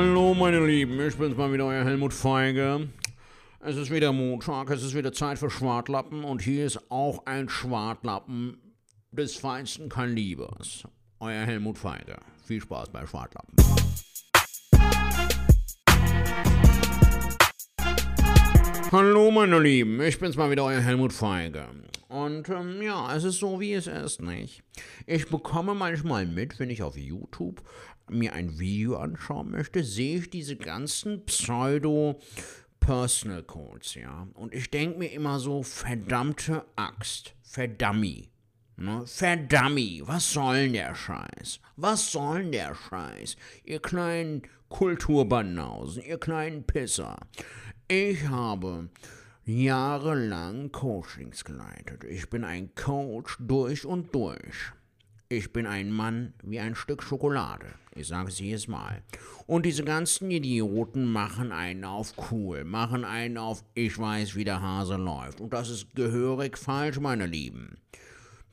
[0.00, 2.88] Hallo meine Lieben, ich bin's mal wieder, euer Helmut Feige.
[3.58, 7.48] Es ist wieder Montag, es ist wieder Zeit für Schwartlappen und hier ist auch ein
[7.48, 8.76] Schwartlappen
[9.10, 10.84] des feinsten Kalibers.
[11.18, 12.16] Euer Helmut Feige.
[12.44, 13.56] Viel Spaß bei Schwartlappen.
[18.92, 21.66] Hallo meine Lieben, ich bin's mal wieder, euer Helmut Feige.
[22.08, 24.62] Und ähm, ja, es ist so, wie es ist, nicht?
[25.06, 27.62] Ich bekomme manchmal mit, wenn ich auf YouTube
[28.10, 32.20] mir ein Video anschauen möchte, sehe ich diese ganzen Pseudo-
[32.80, 34.26] Personal Codes, ja.
[34.32, 38.30] Und ich denke mir immer so, verdammte Axt, verdammi.
[38.76, 39.02] Ne?
[39.04, 41.60] Verdammi, was soll denn der Scheiß?
[41.76, 43.36] Was soll denn der Scheiß?
[43.64, 47.16] Ihr kleinen Kulturbanausen, ihr kleinen Pisser.
[47.88, 48.88] Ich habe
[49.44, 52.04] jahrelang Coachings geleitet.
[52.04, 54.72] Ich bin ein Coach durch und durch.
[55.30, 57.66] Ich bin ein Mann wie ein Stück Schokolade.
[57.94, 59.02] Ich sage es jedes Mal.
[59.46, 64.62] Und diese ganzen Idioten machen einen auf cool, machen einen auf ich weiß, wie der
[64.62, 65.42] Hase läuft.
[65.42, 67.76] Und das ist gehörig falsch, meine Lieben.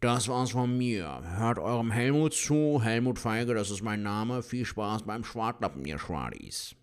[0.02, 1.22] Das war's von mir.
[1.38, 2.82] Hört eurem Helmut zu.
[2.84, 4.44] Helmut Feige, das ist mein Name.
[4.44, 6.76] Viel Spaß beim Schwartlappen, ihr Schwadis.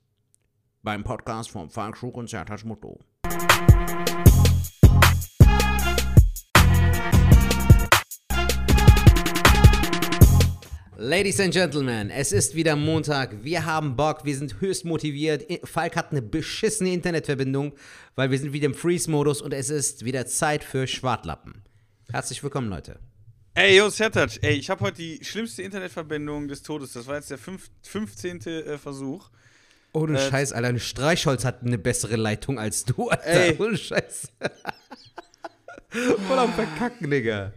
[0.83, 2.99] Beim Podcast vom Falkschuh und Sertac Motto.
[10.99, 13.43] Ladies and Gentlemen, es ist wieder Montag.
[13.43, 15.43] Wir haben Bock, wir sind höchst motiviert.
[15.65, 17.73] Falk hat eine beschissene Internetverbindung,
[18.15, 21.63] weil wir sind wieder im Freeze-Modus und es ist wieder Zeit für Schwartlappen.
[22.11, 22.99] Herzlich willkommen, Leute.
[23.55, 26.93] Ey, yo, Sertac, ey, ich habe heute die schlimmste Internetverbindung des Todes.
[26.93, 28.41] Das war jetzt der fünf, 15.
[28.41, 29.31] Äh, Versuch.
[29.95, 30.79] Ohne äh, Scheiß, Alter.
[30.79, 33.25] Streichholz hat eine bessere Leitung als du, Alter.
[33.25, 33.57] Ey.
[33.59, 34.29] Ohne Scheiß.
[35.89, 37.53] Voll am Verkacken, Digga.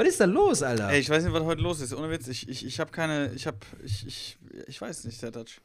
[0.00, 0.88] Was ist da los, Alter?
[0.88, 1.92] Ey, ich weiß nicht, was heute los ist.
[1.92, 5.60] Ohne Witz, ich, ich, ich habe keine, ich hab, ich, ich, ich weiß nicht, Sertac.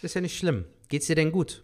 [0.00, 0.64] Ist ja nicht schlimm.
[0.88, 1.62] Geht's dir denn gut?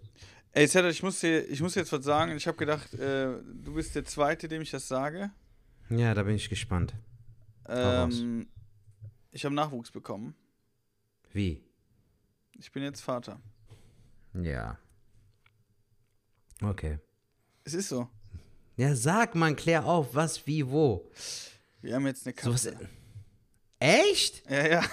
[0.52, 2.36] Ey, Sertac, ich muss dir, ich muss jetzt was sagen.
[2.36, 5.30] Ich habe gedacht, äh, du bist der Zweite, dem ich das sage.
[5.88, 6.92] Ja, da bin ich gespannt.
[7.66, 8.46] Ähm,
[9.30, 10.34] ich habe Nachwuchs bekommen.
[11.32, 11.64] Wie?
[12.58, 13.40] Ich bin jetzt Vater.
[14.34, 14.78] Ja.
[16.60, 16.98] Okay.
[17.64, 18.06] Es ist so.
[18.76, 21.10] Ja, sag mal, klär auf, was, wie, wo.
[21.82, 22.70] Wir haben jetzt eine Katze.
[22.70, 22.86] So
[23.80, 24.48] Echt?
[24.48, 24.84] Ja, ja.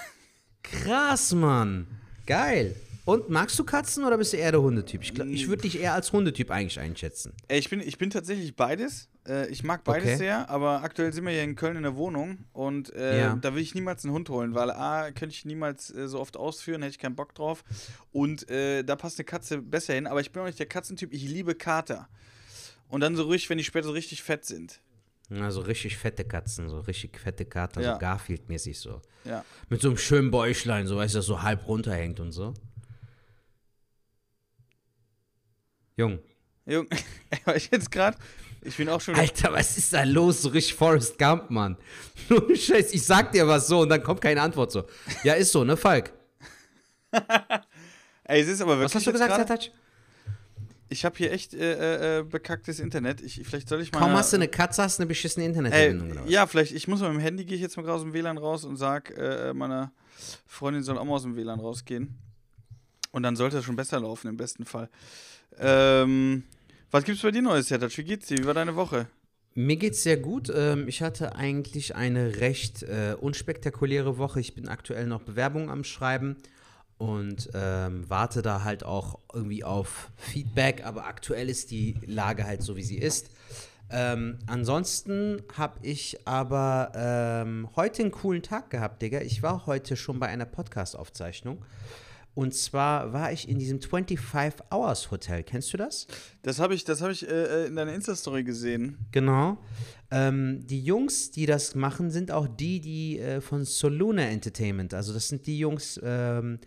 [0.62, 1.86] Krass, Mann.
[2.26, 2.74] Geil.
[3.04, 5.02] Und magst du Katzen oder bist du eher der Hundetyp?
[5.02, 7.32] Ich, ich würde dich eher als Hundetyp eigentlich einschätzen.
[7.48, 9.08] Ich bin, ich bin tatsächlich beides.
[9.26, 10.16] Äh, ich mag beides okay.
[10.16, 13.36] sehr, aber aktuell sind wir hier in Köln in der Wohnung und äh, ja.
[13.36, 16.36] da will ich niemals einen Hund holen, weil A, könnte ich niemals äh, so oft
[16.36, 17.64] ausführen, hätte ich keinen Bock drauf.
[18.12, 21.12] Und äh, da passt eine Katze besser hin, aber ich bin auch nicht der Katzentyp,
[21.12, 22.08] ich liebe Kater.
[22.88, 24.80] Und dann so ruhig, wenn die später so richtig fett sind.
[25.30, 27.92] Also richtig fette Katzen, so richtig fette Kater, ja.
[27.94, 29.00] so Garfield-mäßig so.
[29.24, 29.44] Ja.
[29.68, 32.54] Mit so einem schönen Bäuchlein, so weißt du, das so halb runterhängt und so.
[35.96, 36.18] Jung.
[36.66, 36.88] Jung,
[37.54, 38.18] ich jetzt gerade,
[38.62, 39.14] ich bin auch schon.
[39.14, 40.42] Alter, was ist da los?
[40.42, 41.76] So richtig Forrest Gump, Mann.
[42.28, 44.84] Nur Scheiß, ich sag dir was so und dann kommt keine Antwort so.
[45.22, 46.12] Ja, ist so, ne, Falk?
[48.24, 48.84] Ey, es ist aber wirklich.
[48.86, 49.70] Was hast du gesagt, Sertac?
[50.92, 53.20] Ich habe hier echt äh, äh, bekacktes Internet.
[53.20, 54.00] Ich, vielleicht soll ich mal.
[54.00, 56.26] Kaum hast du eine Katze, hast du eine beschissene Internetverbindung.
[56.26, 56.72] Äh, ja, vielleicht.
[56.72, 59.16] Ich muss mit dem Handy gehe ich jetzt mal aus dem WLAN raus und sag,
[59.16, 59.92] äh, meiner
[60.46, 62.18] Freundin soll auch mal aus dem WLAN rausgehen.
[63.12, 64.88] Und dann sollte es schon besser laufen, im besten Fall.
[65.58, 66.42] Ähm,
[66.90, 67.96] was gibt's bei dir Neues, Sertac?
[67.96, 68.38] Wie geht's dir?
[68.38, 69.06] Wie war deine Woche?
[69.54, 70.50] Mir geht's sehr gut.
[70.52, 74.40] Ähm, ich hatte eigentlich eine recht äh, unspektakuläre Woche.
[74.40, 76.36] Ich bin aktuell noch Bewerbungen am Schreiben
[77.00, 82.62] und ähm, warte da halt auch irgendwie auf Feedback, aber aktuell ist die Lage halt
[82.62, 83.30] so, wie sie ist.
[83.90, 89.22] Ähm, ansonsten habe ich aber ähm, heute einen coolen Tag gehabt, Digga.
[89.22, 91.64] Ich war heute schon bei einer Podcast-Aufzeichnung.
[92.34, 95.42] Und zwar war ich in diesem 25 Hours Hotel.
[95.42, 96.06] Kennst du das?
[96.42, 98.98] Das habe ich, das hab ich äh, äh, in deiner Insta-Story gesehen.
[99.10, 99.56] Genau.
[100.10, 104.92] Ähm, die Jungs, die das machen, sind auch die, die äh, von Soluna Entertainment.
[104.92, 106.58] Also das sind die Jungs, ähm,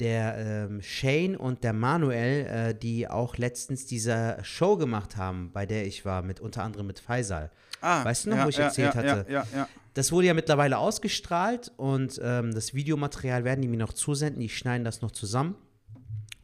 [0.00, 5.66] der ähm, Shane und der Manuel, äh, die auch letztens diese Show gemacht haben, bei
[5.66, 7.50] der ich war, mit unter anderem mit Faisal.
[7.80, 9.26] Ah, weißt du noch, ja, wo ich ja, erzählt ja, hatte?
[9.30, 13.92] Ja, ja, Das wurde ja mittlerweile ausgestrahlt und ähm, das Videomaterial werden die mir noch
[13.92, 14.40] zusenden.
[14.40, 15.54] Die schneiden das noch zusammen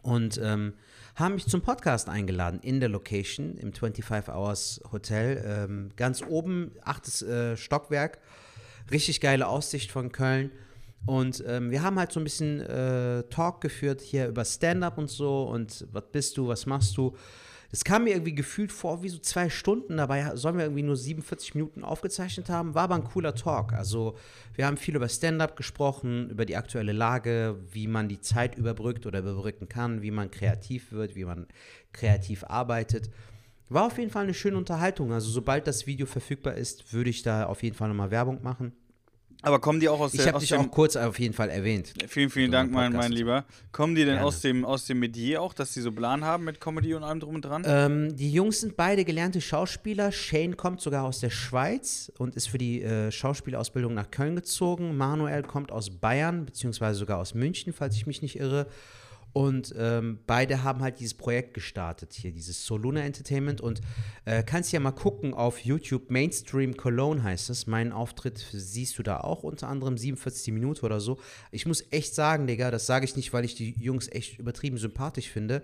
[0.02, 0.74] und ähm,
[1.16, 5.42] haben mich zum Podcast eingeladen in der Location im 25 Hours Hotel.
[5.44, 8.18] Ähm, ganz oben, achtes äh, Stockwerk.
[8.90, 10.50] Richtig geile Aussicht von Köln.
[11.06, 15.08] Und ähm, wir haben halt so ein bisschen äh, Talk geführt hier über Stand-up und
[15.08, 17.16] so und was bist du, was machst du.
[17.70, 19.98] Das kam mir irgendwie gefühlt vor wie so zwei Stunden.
[19.98, 22.74] Dabei sollen wir irgendwie nur 47 Minuten aufgezeichnet haben.
[22.74, 23.72] War aber ein cooler Talk.
[23.72, 24.16] Also,
[24.54, 29.06] wir haben viel über Stand-up gesprochen, über die aktuelle Lage, wie man die Zeit überbrückt
[29.06, 31.46] oder überbrücken kann, wie man kreativ wird, wie man
[31.92, 33.08] kreativ arbeitet.
[33.68, 35.12] War auf jeden Fall eine schöne Unterhaltung.
[35.12, 38.72] Also, sobald das Video verfügbar ist, würde ich da auf jeden Fall nochmal Werbung machen.
[39.42, 41.94] Aber kommen die auch aus der Ich habe dich auch kurz auf jeden Fall erwähnt.
[42.08, 43.44] Vielen, vielen Dank, mein, mein Lieber.
[43.72, 46.60] Kommen die denn aus dem, aus dem Medier auch, dass die so Plan haben mit
[46.60, 47.62] Comedy und allem drum und dran?
[47.66, 50.12] Ähm, die Jungs sind beide gelernte Schauspieler.
[50.12, 54.96] Shane kommt sogar aus der Schweiz und ist für die äh, Schauspielausbildung nach Köln gezogen.
[54.96, 58.66] Manuel kommt aus Bayern, beziehungsweise sogar aus München, falls ich mich nicht irre.
[59.32, 63.60] Und ähm, beide haben halt dieses Projekt gestartet hier, dieses Soluna Entertainment.
[63.60, 63.80] Und
[64.24, 67.66] äh, kannst ja mal gucken auf YouTube, Mainstream Cologne heißt es.
[67.66, 71.18] Mein Auftritt siehst du da auch unter anderem 47 Minuten oder so.
[71.52, 74.78] Ich muss echt sagen, Digga, das sage ich nicht, weil ich die Jungs echt übertrieben
[74.78, 75.62] sympathisch finde.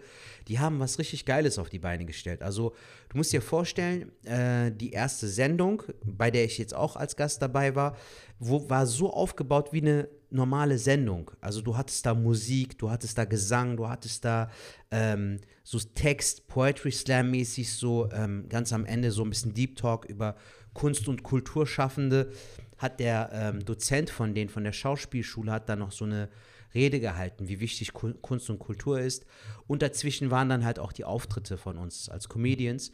[0.48, 2.42] Die haben was richtig Geiles auf die Beine gestellt.
[2.42, 2.74] Also,
[3.08, 7.42] du musst dir vorstellen, äh, die erste Sendung, bei der ich jetzt auch als Gast
[7.42, 7.96] dabei war,
[8.38, 11.30] wo, war so aufgebaut wie eine normale Sendung.
[11.40, 14.50] Also du hattest da Musik, du hattest da Gesang, du hattest da
[14.90, 19.76] ähm, so Text, Poetry Slam mäßig, so ähm, ganz am Ende so ein bisschen Deep
[19.76, 20.36] Talk über
[20.74, 22.32] Kunst- und Kulturschaffende.
[22.78, 26.28] Hat der ähm, Dozent von denen, von der Schauspielschule, hat da noch so eine
[26.74, 29.24] Rede gehalten, wie wichtig Kunst und Kultur ist.
[29.66, 32.92] Und dazwischen waren dann halt auch die Auftritte von uns als Comedians.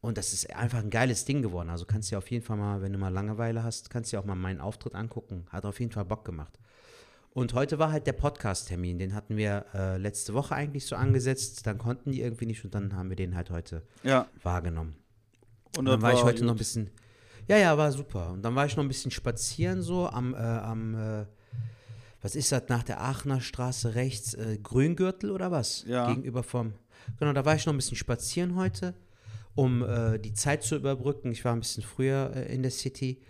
[0.00, 1.70] Und das ist einfach ein geiles Ding geworden.
[1.70, 4.16] Also kannst du ja auf jeden Fall mal, wenn du mal Langeweile hast, kannst du
[4.16, 5.46] ja auch mal meinen Auftritt angucken.
[5.50, 6.58] Hat auf jeden Fall Bock gemacht.
[7.32, 8.98] Und heute war halt der Podcast-Termin.
[8.98, 11.66] Den hatten wir äh, letzte Woche eigentlich so angesetzt.
[11.66, 14.26] Dann konnten die irgendwie nicht und dann haben wir den halt heute ja.
[14.42, 14.96] wahrgenommen.
[15.76, 16.46] Und, dann war ich heute gut.
[16.46, 16.90] noch ein bisschen.
[17.46, 18.30] Ja, ja, war super.
[18.30, 21.26] Und dann war ich noch ein bisschen spazieren so am, äh, am äh,
[22.20, 25.84] was ist das, nach der Aachener Straße rechts, äh, Grüngürtel oder was?
[25.86, 26.08] Ja.
[26.08, 26.74] Gegenüber vom.
[27.18, 28.94] Genau, da war ich noch ein bisschen spazieren heute
[29.54, 31.32] um äh, die Zeit zu überbrücken.
[31.32, 33.20] Ich war ein bisschen früher äh, in der City,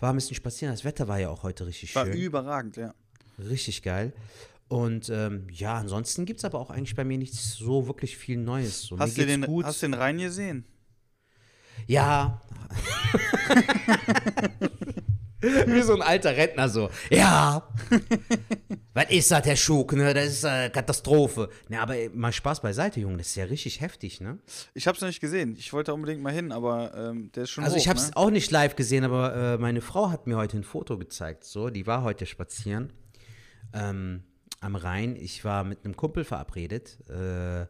[0.00, 0.72] war ein bisschen spazieren.
[0.72, 2.14] Das Wetter war ja auch heute richtig war schön.
[2.14, 2.94] War überragend, ja.
[3.38, 4.12] Richtig geil.
[4.68, 8.38] Und ähm, ja, ansonsten gibt es aber auch eigentlich bei mir nichts so wirklich viel
[8.38, 8.82] Neues.
[8.82, 9.64] So, hast, du den, gut.
[9.64, 10.64] hast den Rhein gesehen?
[11.86, 12.40] Ja.
[15.40, 16.88] Wie so ein alter Rentner so.
[17.10, 17.68] Ja.
[18.94, 20.14] Was ist das, Herr Schuk, ne?
[20.14, 21.50] Das ist eine Katastrophe.
[21.68, 23.18] Ne, aber mal Spaß beiseite, Junge.
[23.18, 24.38] Das ist ja richtig heftig, ne?
[24.72, 25.54] Ich hab's noch nicht gesehen.
[25.58, 28.16] Ich wollte unbedingt mal hin, aber ähm, der ist schon Also hoch, ich hab's ne?
[28.16, 31.44] auch nicht live gesehen, aber äh, meine Frau hat mir heute ein Foto gezeigt.
[31.44, 32.90] So, die war heute spazieren
[33.74, 34.22] ähm,
[34.60, 35.16] am Rhein.
[35.16, 36.98] Ich war mit einem Kumpel verabredet.
[37.10, 37.66] Äh,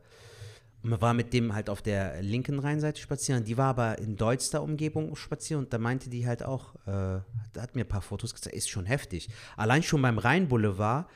[0.83, 3.45] man war mit dem halt auf der linken Rheinseite spazieren.
[3.45, 7.21] Die war aber in Deutster Umgebung spazieren und da meinte die halt auch, äh,
[7.59, 9.31] hat mir ein paar Fotos gezeigt, ist schon heftig.
[9.57, 11.09] Allein schon beim Rheinboulevard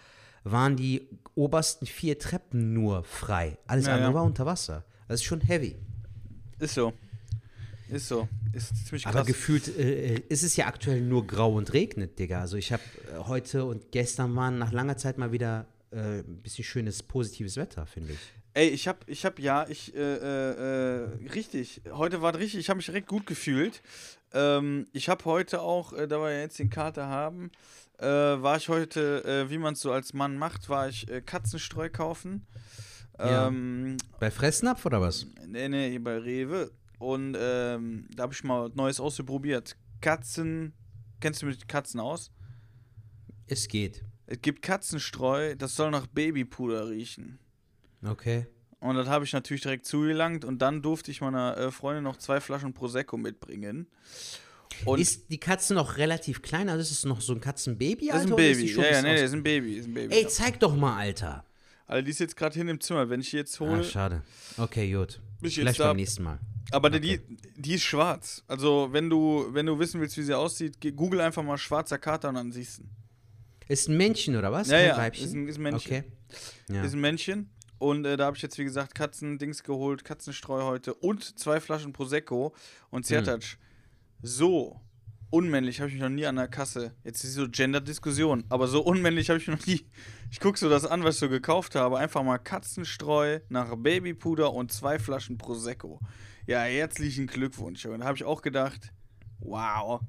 [0.45, 3.59] waren die obersten vier Treppen nur frei.
[3.67, 4.15] Alles ja, andere ja.
[4.15, 4.85] war unter Wasser.
[5.07, 5.77] Das ist schon heavy.
[6.59, 6.95] Ist so.
[7.91, 8.29] Ist so.
[8.53, 9.15] Ist ziemlich krass.
[9.15, 12.41] Aber gefühlt äh, ist es ja aktuell nur grau und regnet, Digga.
[12.41, 12.83] Also ich habe
[13.13, 17.57] äh, heute und gestern waren nach langer Zeit mal wieder äh, ein bisschen schönes, positives
[17.57, 18.19] Wetter, finde ich.
[18.55, 22.69] Ey, ich hab, ich hab, ja, ich, äh, äh, äh richtig, heute war richtig, ich
[22.69, 23.83] habe mich direkt gut gefühlt.
[24.33, 27.51] Ähm, ich habe heute auch, äh, da wir ja jetzt den Kater haben,
[27.99, 31.89] äh, war ich heute, äh, wie man es so als Mann macht, war ich Katzenstreu
[31.89, 32.47] kaufen.
[33.19, 34.07] Ähm, ja.
[34.21, 35.27] Bei Fressnapf oder was?
[35.47, 36.71] Nee, nee, bei Rewe.
[36.99, 39.77] Und ähm, da habe ich mal Neues ausprobiert.
[40.01, 40.73] Katzen,
[41.21, 42.31] kennst du mit Katzen aus?
[43.47, 44.05] Es geht.
[44.27, 47.39] Es gibt Katzenstreu, das soll nach Babypuder riechen.
[48.05, 48.47] Okay.
[48.81, 52.17] Und das habe ich natürlich direkt zugelangt und dann durfte ich meiner äh, Freundin noch
[52.17, 53.89] zwei Flaschen Prosecco mitbringen.
[54.85, 56.69] Und ist die Katze noch relativ klein?
[56.69, 58.13] Also ist es noch so ein Katzenbaby, Alter?
[58.13, 58.65] Das ist ein Baby.
[58.67, 59.75] Ist ja, ja, nee, das ist ein Baby.
[59.77, 61.45] Ist ein Baby Ey, zeig doch mal, Alter.
[61.87, 63.09] Alter, die ist jetzt gerade hin im Zimmer.
[63.09, 63.81] Wenn ich die jetzt hole.
[63.81, 64.23] Ah, schade.
[64.57, 65.21] Okay, gut.
[65.41, 66.39] Vielleicht beim nächsten Mal.
[66.71, 67.01] Aber okay.
[67.01, 68.43] die, die ist schwarz.
[68.47, 72.29] Also, wenn du, wenn du wissen willst, wie sie aussieht, google einfach mal schwarzer Kater
[72.29, 72.83] und dann siehst du.
[73.69, 74.69] Ist ein Männchen oder was?
[74.69, 74.97] Ja, ja.
[74.97, 75.27] Weibchen?
[75.27, 75.97] Ist ein, ist ein Männchen.
[75.99, 76.13] Okay.
[76.69, 76.83] Ja.
[76.83, 77.51] Ist ein Männchen.
[77.79, 81.93] Und äh, da habe ich jetzt, wie gesagt, Katzendings geholt, Katzenstreu heute und zwei Flaschen
[81.93, 82.55] Prosecco.
[82.91, 83.41] Und sie hm.
[84.23, 84.81] so
[85.31, 86.93] unmännlich habe ich mich noch nie an der Kasse.
[87.05, 89.87] Jetzt ist so Gender-Diskussion, aber so unmännlich habe ich mich noch nie.
[90.31, 91.99] Ich gucke so das an, was ich so gekauft habe.
[91.99, 96.01] Einfach mal Katzenstreu nach Babypuder und zwei Flaschen Prosecco.
[96.47, 97.85] Ja, herzlichen Glückwunsch.
[97.87, 98.93] Und da habe ich auch gedacht,
[99.41, 100.01] wow.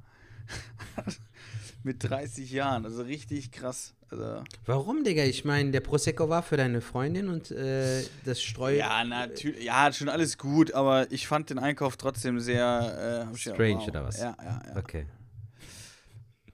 [1.89, 3.95] Mit 30 Jahren, also richtig krass.
[4.11, 5.23] Also Warum, Digga?
[5.23, 8.75] Ich meine, der Prosecco war für deine Freundin und äh, das Streu.
[8.75, 9.63] Ja, natürlich.
[9.63, 13.27] Ja, schon alles gut, aber ich fand den Einkauf trotzdem sehr.
[13.33, 13.87] Äh, Strange wow.
[13.87, 14.19] oder was?
[14.19, 14.77] Ja, ja, ja.
[14.77, 15.07] Okay.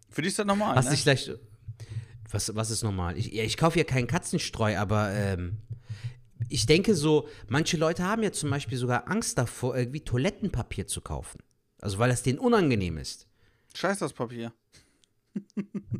[0.09, 0.73] Für dich ist das normal.
[0.73, 0.91] Hast ne?
[0.91, 1.29] dich vielleicht.
[2.31, 3.17] Was, was ist normal?
[3.17, 5.57] Ich, ja, ich kaufe ja keinen Katzenstreu, aber ähm,
[6.47, 11.01] ich denke so, manche Leute haben ja zum Beispiel sogar Angst davor, irgendwie Toilettenpapier zu
[11.01, 11.39] kaufen.
[11.81, 13.27] Also weil das denen unangenehm ist.
[13.73, 14.53] Scheiß das Papier.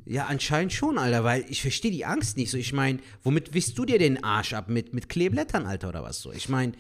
[0.06, 2.58] Ja, anscheinend schon, Alter, weil ich verstehe die Angst nicht so.
[2.58, 4.70] Ich meine, womit wischst du dir den Arsch ab?
[4.70, 6.32] Mit, mit Kleeblättern, Alter, oder was so?
[6.32, 6.74] Ich meine,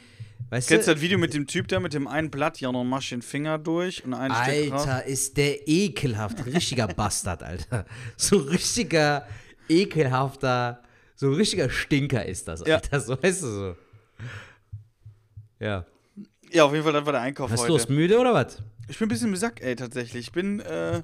[0.49, 2.87] weißt Kennst du das Video mit dem Typ da mit dem einen Blatt, ja, dann
[2.87, 6.45] machst den Finger durch und ein Alter, ist der ekelhaft.
[6.45, 7.85] Richtiger Bastard, Alter.
[8.17, 9.27] So richtiger,
[9.69, 10.81] ekelhafter,
[11.15, 12.89] so ein richtiger Stinker ist das, Alter.
[12.91, 12.99] Ja.
[12.99, 13.75] So, weißt du so.
[15.59, 15.85] Ja.
[16.51, 17.73] Ja, auf jeden Fall, das war der Einkauf Hast heute.
[17.73, 18.61] Hast du es müde oder was?
[18.87, 20.27] Ich bin ein bisschen besackt, ey, tatsächlich.
[20.27, 21.01] Ich bin, äh,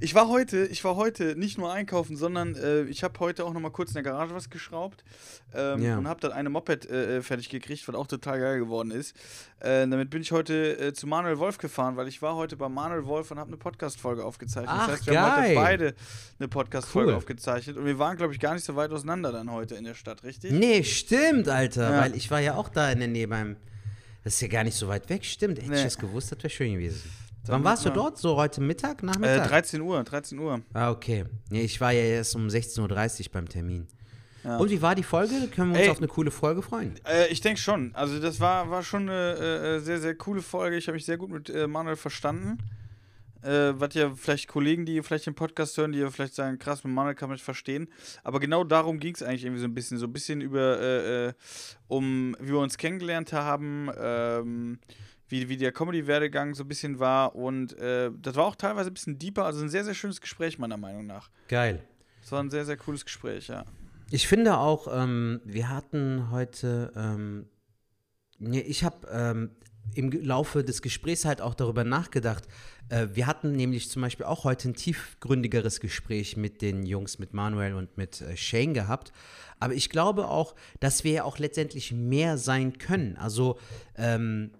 [0.00, 3.52] ich war heute, ich war heute nicht nur einkaufen, sondern äh, ich habe heute auch
[3.52, 5.04] noch mal kurz in der Garage was geschraubt
[5.52, 5.98] ähm, ja.
[5.98, 9.14] und habe dann eine Moped äh, äh, fertig gekriegt, was auch total geil geworden ist.
[9.60, 12.70] Äh, damit bin ich heute äh, zu Manuel Wolf gefahren, weil ich war heute bei
[12.70, 14.70] Manuel Wolf und habe eine Podcast-Folge aufgezeichnet.
[14.72, 15.22] Ach, das heißt, wir geil.
[15.22, 15.94] haben heute beide
[16.38, 17.16] eine Podcast-Folge cool.
[17.16, 19.94] aufgezeichnet und wir waren, glaube ich, gar nicht so weit auseinander dann heute in der
[19.94, 20.52] Stadt, richtig?
[20.52, 22.00] Nee, stimmt, Alter, ja.
[22.00, 23.56] weil ich war ja auch da in der Nähe beim,
[24.28, 25.56] das ist ja gar nicht so weit weg, stimmt.
[25.56, 25.78] Hätte nee.
[25.78, 27.10] ich das gewusst, das wäre schön gewesen.
[27.46, 28.18] Wann warst du dort?
[28.18, 29.46] So heute Mittag, Nachmittag?
[29.46, 30.60] Äh, 13 Uhr, 13 Uhr.
[30.74, 31.24] Ah, okay.
[31.48, 33.86] Nee, ich war ja erst um 16.30 Uhr beim Termin.
[34.44, 34.58] Ja.
[34.58, 35.48] Und wie war die Folge?
[35.48, 37.00] Können wir uns Ey, auf eine coole Folge freuen?
[37.06, 37.94] Äh, ich denke schon.
[37.94, 40.76] Also das war, war schon eine äh, sehr, sehr coole Folge.
[40.76, 42.58] Ich habe mich sehr gut mit äh, Manuel verstanden.
[43.42, 46.82] Äh, was ja vielleicht Kollegen, die vielleicht den Podcast hören, die ja vielleicht sagen, krass,
[46.84, 47.88] mit Manuel kann man nicht verstehen.
[48.24, 49.98] Aber genau darum ging es eigentlich irgendwie so ein bisschen.
[49.98, 51.32] So ein bisschen über, äh, äh,
[51.86, 54.78] um, wie wir uns kennengelernt haben, ähm,
[55.28, 57.36] wie, wie der Comedy-Werdegang so ein bisschen war.
[57.36, 59.44] Und äh, das war auch teilweise ein bisschen deeper.
[59.44, 61.30] Also ein sehr, sehr schönes Gespräch, meiner Meinung nach.
[61.48, 61.84] Geil.
[62.22, 63.64] Es war ein sehr, sehr cooles Gespräch, ja.
[64.10, 67.46] Ich finde auch, ähm, wir hatten heute, ähm,
[68.38, 69.50] nee, ich habe ähm,
[69.94, 72.44] im Laufe des Gesprächs halt auch darüber nachgedacht.
[72.88, 77.34] Äh, wir hatten nämlich zum Beispiel auch heute ein tiefgründigeres Gespräch mit den Jungs, mit
[77.34, 79.12] Manuel und mit äh, Shane gehabt.
[79.60, 83.16] Aber ich glaube auch, dass wir ja auch letztendlich mehr sein können.
[83.16, 83.58] Also,
[83.96, 84.52] ähm,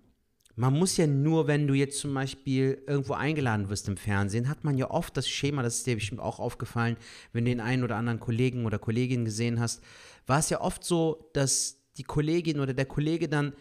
[0.59, 4.65] man muss ja nur, wenn du jetzt zum Beispiel irgendwo eingeladen wirst im Fernsehen, hat
[4.65, 6.97] man ja oft das Schema, das ist dir bestimmt auch aufgefallen,
[7.33, 9.85] wenn du den einen oder anderen Kollegen oder Kollegin gesehen hast,
[10.27, 13.53] war es ja oft so, dass die Kollegin oder der Kollege dann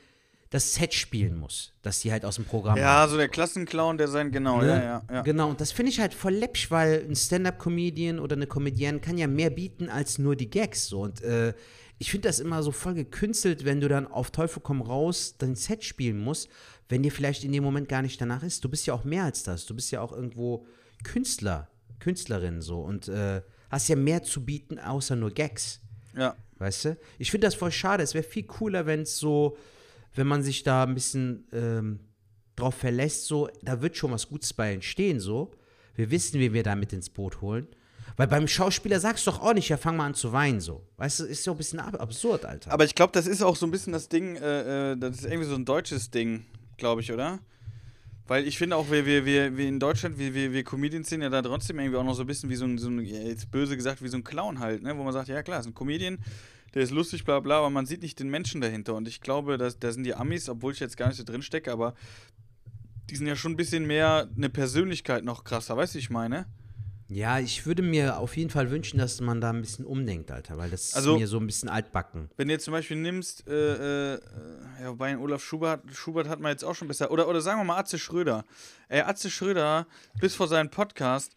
[0.50, 3.12] das Set spielen muss, dass die halt aus dem Programm Ja, haben.
[3.12, 4.68] so der Klassenclown, der sein, genau, ne?
[4.68, 5.22] ja, ja, ja.
[5.22, 9.18] Genau, und das finde ich halt voll läppsch, weil ein Stand-Up-Comedian oder eine Comedienne kann
[9.18, 10.88] ja mehr bieten als nur die Gags.
[10.88, 11.02] So.
[11.02, 11.54] Und äh,
[11.98, 15.56] ich finde das immer so voll gekünstelt, wenn du dann auf Teufel komm raus dein
[15.56, 16.50] Set spielen musst
[16.90, 18.64] wenn dir vielleicht in dem Moment gar nicht danach ist.
[18.64, 19.66] Du bist ja auch mehr als das.
[19.66, 20.66] Du bist ja auch irgendwo
[21.04, 25.82] Künstler, Künstlerin so und äh, hast ja mehr zu bieten, außer nur Gags.
[26.16, 26.36] Ja.
[26.58, 26.98] Weißt du?
[27.20, 28.04] Ich finde das voll schade.
[28.04, 29.58] Es wäre viel cooler, wenn es so,
[30.16, 32.00] wenn man sich da ein bisschen ähm,
[32.56, 35.52] drauf verlässt, so, da wird schon was Gutes bei entstehen, so.
[35.96, 37.68] Wir wissen, wie wir da mit ins Boot holen.
[38.16, 40.88] Weil beim Schauspieler sagst du doch auch nicht, ja, fang mal an zu weinen so.
[40.98, 42.72] Weißt du, ist so ein bisschen absurd, Alter.
[42.72, 45.26] Aber ich glaube, das ist auch so ein bisschen das Ding, äh, äh das ist
[45.26, 46.46] irgendwie so ein deutsches Ding
[46.78, 47.40] glaube ich, oder?
[48.28, 51.22] Weil ich finde auch, wir, wir, wir, wir in Deutschland, wir, wir, wir Comedians sind
[51.22, 53.52] ja da trotzdem irgendwie auch noch so ein bisschen wie so ein, so ein, jetzt
[53.52, 54.98] böse gesagt, wie so ein Clown halt, ne?
[54.98, 56.20] Wo man sagt, ja klar, ist ein Comedian,
[56.74, 58.96] der ist lustig, bla bla, aber man sieht nicht den Menschen dahinter.
[58.96, 61.42] Und ich glaube, dass, da sind die Amis, obwohl ich jetzt gar nicht so drin
[61.42, 61.94] stecke, aber
[63.10, 66.46] die sind ja schon ein bisschen mehr eine Persönlichkeit noch krasser, weißt du, ich meine?
[67.10, 70.58] Ja, ich würde mir auf jeden Fall wünschen, dass man da ein bisschen umdenkt, Alter,
[70.58, 72.30] weil das also, ist mir so ein bisschen altbacken.
[72.36, 74.20] Wenn du jetzt zum Beispiel nimmst, äh, äh,
[74.82, 77.64] ja, wobei Olaf Schubert, Schubert hat man jetzt auch schon besser, oder, oder sagen wir
[77.64, 78.44] mal Atze Schröder.
[78.90, 79.88] Ey, Atze Schröder,
[80.20, 81.34] bis vor seinem Podcast,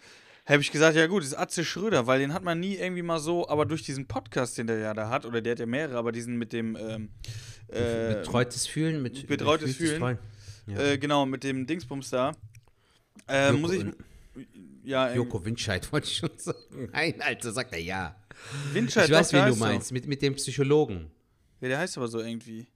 [0.55, 3.03] habe ich gesagt, ja gut, das ist Atze Schröder, weil den hat man nie irgendwie
[3.03, 5.67] mal so, aber durch diesen Podcast, den der ja da hat, oder der hat ja
[5.67, 7.11] mehrere, aber diesen mit dem ähm,
[7.69, 10.19] äh, Betreutes Fühlen, mit Betreutes Fühlen.
[10.67, 10.79] Ja.
[10.79, 12.33] Äh, genau, mit dem Dingsbums da.
[13.29, 13.87] Äh, muss ich
[14.83, 16.89] ja, Joko Winscheid wollte ich schon sagen.
[16.93, 18.17] Nein, Alter, sagt er ja.
[18.73, 21.11] Winscheid, Ich weiß, wen du meinst, mit, mit dem Psychologen.
[21.61, 22.67] Ja, der heißt aber so irgendwie.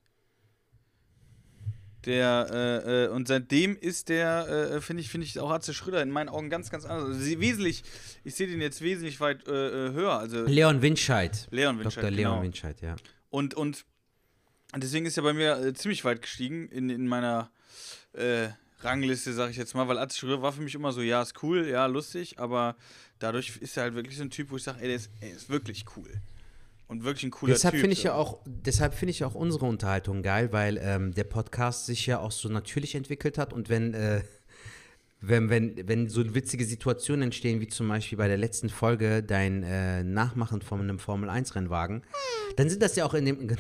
[2.07, 6.03] Der, äh, äh, und seitdem ist der, äh, finde ich, finde ich auch Atze Schröder
[6.03, 7.17] in meinen Augen ganz, ganz anders.
[7.17, 7.83] Also wesentlich,
[8.25, 9.53] ich sehe den jetzt wesentlich weit äh,
[9.89, 10.19] äh, höher.
[10.19, 11.47] Also Leon Winscheid.
[11.51, 12.05] Leon Winscheid.
[12.05, 12.11] Dr.
[12.11, 12.43] Leon genau.
[12.43, 12.97] Winscheid, ja.
[13.31, 13.85] Und, und
[14.77, 17.51] deswegen ist er bei mir äh, ziemlich weit gestiegen in, in meiner
[18.79, 21.43] Rangliste, sag ich jetzt mal, weil Atze Schröder war für mich immer so, ja, ist
[21.43, 22.77] cool, ja, lustig, aber
[23.19, 25.31] dadurch ist er halt wirklich so ein Typ, wo ich sage, ey, der ist, ey,
[25.31, 26.09] ist wirklich cool.
[26.87, 27.81] Und wirklich ein cooler deshalb Typ.
[27.81, 31.25] Find ich ja auch, deshalb finde ich ja auch unsere Unterhaltung geil, weil ähm, der
[31.25, 34.23] Podcast sich ja auch so natürlich entwickelt hat und wenn, äh,
[35.21, 39.63] wenn, wenn, wenn so witzige Situationen entstehen, wie zum Beispiel bei der letzten Folge dein
[39.63, 42.03] äh, Nachmachen von einem Formel-1-Rennwagen,
[42.57, 43.49] dann sind das ja auch in dem.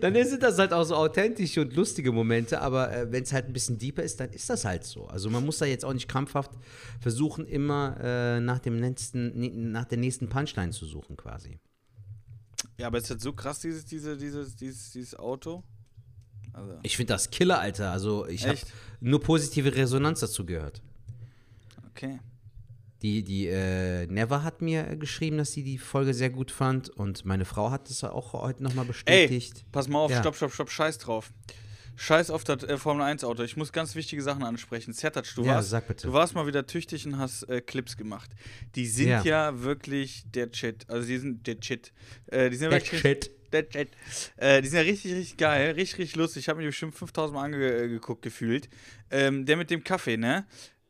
[0.00, 3.46] dann sind das halt auch so authentische und lustige Momente, aber äh, wenn es halt
[3.46, 5.06] ein bisschen deeper ist, dann ist das halt so.
[5.06, 6.50] Also man muss da jetzt auch nicht krampfhaft
[7.00, 11.58] versuchen, immer äh, nach dem nächsten, nach der nächsten Punchline zu suchen quasi.
[12.78, 15.62] Ja, aber ist das so krass, dieses, diese, dieses, dieses, dieses Auto?
[16.52, 16.78] Also.
[16.82, 17.92] Ich finde das Killer, Alter.
[17.92, 18.58] Also ich habe
[19.00, 20.82] nur positive Resonanz dazu gehört.
[21.90, 22.18] Okay.
[23.02, 27.24] Die, die äh, Never hat mir geschrieben, dass sie die Folge sehr gut fand und
[27.24, 29.56] meine Frau hat es auch heute nochmal bestätigt.
[29.56, 30.20] Ey, pass mal auf, ja.
[30.20, 31.32] stopp, stopp, stopp, scheiß drauf.
[31.96, 33.42] Scheiß auf das äh, Formel 1 Auto.
[33.42, 34.92] Ich muss ganz wichtige Sachen ansprechen.
[34.92, 38.30] Sertac, du, ja, warst, du warst mal wieder tüchtig und hast äh, Clips gemacht.
[38.74, 39.22] Die sind ja.
[39.22, 39.62] ja.
[39.62, 40.88] wirklich der Chat.
[40.88, 41.92] Also die sind der Chat.
[42.26, 43.30] Äh, die sind der wirklich, Chat.
[43.52, 43.88] Der Chat.
[44.36, 45.72] Äh, die sind ja richtig, richtig geil.
[45.72, 46.44] Richtig, richtig lustig.
[46.44, 48.68] Ich habe mir die bestimmt 5000 Mal angeguckt, gefühlt.
[49.10, 50.46] Ähm, der mit dem Kaffee, ne?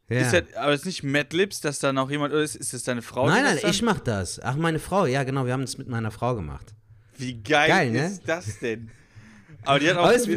[0.08, 0.20] Ja.
[0.20, 2.56] Ist das, aber ist nicht Mad Lips, dass da noch jemand ist?
[2.56, 3.26] Ist das deine Frau?
[3.26, 4.40] Nein, nein, ich mach das.
[4.40, 5.06] Ach, meine Frau.
[5.06, 5.46] Ja, genau.
[5.46, 6.74] Wir haben das mit meiner Frau gemacht.
[7.16, 8.06] Wie geil, geil ne?
[8.06, 8.90] ist das denn?
[9.64, 10.04] Aber die hat auch.
[10.04, 10.28] Aber ist,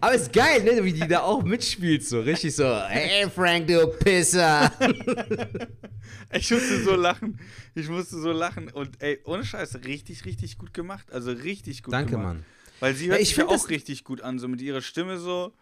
[0.00, 0.84] aber ist geil, ne?
[0.84, 2.64] Wie die da auch mitspielt, so richtig so.
[2.86, 4.70] Hey Frank, du Pisser.
[6.32, 7.40] ich musste so lachen.
[7.74, 8.68] Ich musste so lachen.
[8.70, 11.10] Und ey, ohne Scheiß, richtig, richtig gut gemacht.
[11.12, 12.26] Also richtig gut Danke, gemacht.
[12.26, 12.46] Danke, Mann.
[12.80, 15.54] Weil sie hört ja, sich ja auch richtig gut an, so mit ihrer Stimme so.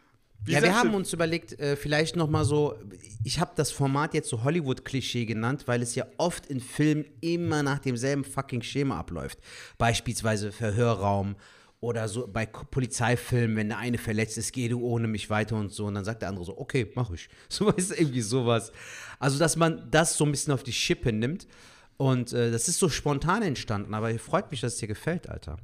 [0.44, 2.75] Wie ja, wir haben uns überlegt, äh, vielleicht nochmal so,
[3.22, 7.62] ich habe das Format jetzt so Hollywood-Klischee genannt, weil es ja oft in Filmen immer
[7.62, 9.38] nach demselben fucking Schema abläuft.
[9.78, 11.37] Beispielsweise Verhörraum,
[11.82, 15.72] oder so bei Polizeifilmen, wenn der eine verletzt ist, geh du ohne mich weiter und
[15.72, 15.87] so.
[15.87, 17.28] Und dann sagt der andere so, okay, mach ich.
[17.49, 18.72] So ist irgendwie sowas.
[19.18, 21.49] Also, dass man das so ein bisschen auf die Schippe nimmt.
[21.96, 25.56] Und äh, das ist so spontan entstanden, aber freut mich, dass es dir gefällt, Alter.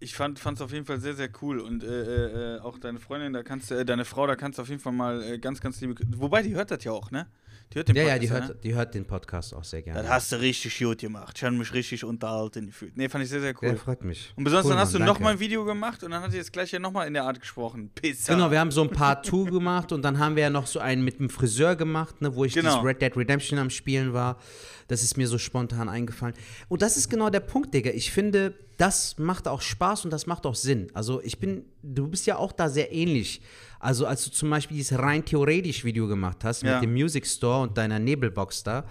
[0.00, 1.60] Ich fand es auf jeden Fall sehr, sehr cool.
[1.60, 4.62] Und äh, äh, auch deine Freundin, da kannst du, äh, deine Frau, da kannst du
[4.62, 5.94] auf jeden Fall mal äh, ganz, ganz liebe.
[6.16, 7.26] Wobei, die hört das ja auch, ne?
[7.72, 8.56] Die hört den ja, Podcast, ja, die hört, ne?
[8.62, 10.00] die hört den Podcast auch sehr gerne.
[10.00, 11.36] Das hast du richtig gut gemacht.
[11.36, 12.96] Ich habe mich richtig unterhalten gefühlt.
[12.96, 13.68] Nee, fand ich sehr, sehr cool.
[13.68, 14.32] Ja, freut mich.
[14.36, 16.38] Und besonders cool, dann hast Mann, du nochmal ein Video gemacht und dann hat sie
[16.38, 17.90] jetzt gleich ja nochmal in der Art gesprochen.
[17.94, 18.32] Pizza.
[18.32, 20.78] Genau, wir haben so ein Part 2 gemacht und dann haben wir ja noch so
[20.78, 22.70] einen mit dem Friseur gemacht, ne, wo ich genau.
[22.70, 24.38] dieses Red Dead Redemption am Spielen war.
[24.86, 26.34] Das ist mir so spontan eingefallen.
[26.68, 27.90] Und das ist genau der Punkt, Digga.
[27.90, 30.88] Ich finde, das macht auch Spaß und das macht auch Sinn.
[30.94, 33.42] Also ich bin, du bist ja auch da sehr ähnlich.
[33.80, 36.74] Also als du zum Beispiel dieses rein theoretisch Video gemacht hast ja.
[36.74, 38.84] mit dem Music Store und deiner Nebelbox da,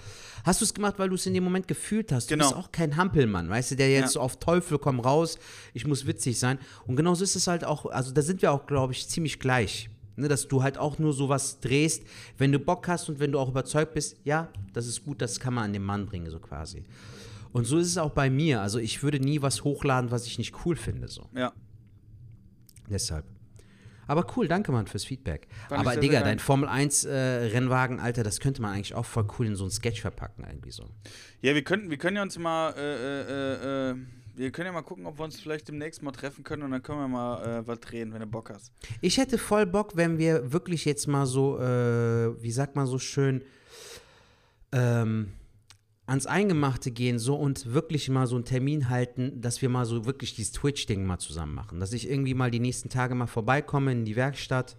[0.44, 2.30] hast du es gemacht, weil du es in dem Moment gefühlt hast.
[2.30, 2.46] Genau.
[2.46, 4.10] Du bist auch kein Hampelmann, weißt du, der jetzt ja.
[4.10, 5.38] so auf Teufel komm raus,
[5.74, 6.58] ich muss witzig sein.
[6.86, 9.90] Und genauso ist es halt auch, also da sind wir auch, glaube ich, ziemlich gleich.
[10.20, 12.02] Ne, dass du halt auch nur sowas drehst,
[12.40, 15.40] wenn du Bock hast und wenn du auch überzeugt bist, ja, das ist gut, das
[15.40, 16.84] kann man an den Mann bringen, so quasi.
[17.52, 18.62] Und so ist es auch bei mir.
[18.62, 21.08] Also ich würde nie was hochladen, was ich nicht cool finde.
[21.08, 21.30] So.
[21.36, 21.54] Ja.
[22.90, 23.26] Deshalb.
[24.08, 25.48] Aber cool, danke Mann fürs Feedback.
[25.70, 29.28] Fand Aber Digga, dein Formel 1 äh, Rennwagen, Alter, das könnte man eigentlich auch voll
[29.38, 30.86] cool in so ein Sketch verpacken, irgendwie so.
[31.42, 33.96] Ja, wir könnten, wir können ja uns mal, äh, äh, äh,
[34.36, 36.84] wir können ja mal gucken, ob wir uns vielleicht demnächst mal treffen können und dann
[36.84, 38.72] können wir mal äh, was drehen, wenn du Bock hast.
[39.02, 43.00] Ich hätte voll Bock, wenn wir wirklich jetzt mal so, äh, wie sagt man so
[43.00, 43.44] schön,
[44.72, 45.34] ähm,
[46.08, 50.06] ans Eingemachte gehen so und wirklich mal so einen Termin halten, dass wir mal so
[50.06, 51.80] wirklich dieses Twitch-Ding mal zusammen machen.
[51.80, 54.78] Dass ich irgendwie mal die nächsten Tage mal vorbeikomme in die Werkstatt,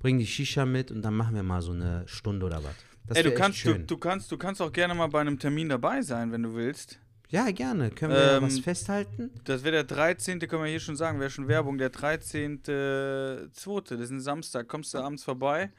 [0.00, 2.74] bringe die Shisha mit und dann machen wir mal so eine Stunde oder was.
[3.06, 5.68] Das Ey, du kannst, du, du, kannst, du kannst auch gerne mal bei einem Termin
[5.68, 6.98] dabei sein, wenn du willst.
[7.28, 7.90] Ja, gerne.
[7.90, 9.30] Können wir ähm, was festhalten?
[9.44, 14.00] Das wäre der 13., können wir hier schon sagen, wäre schon Werbung, der 13.2., das
[14.00, 14.68] ist ein Samstag.
[14.68, 15.70] Kommst du abends vorbei?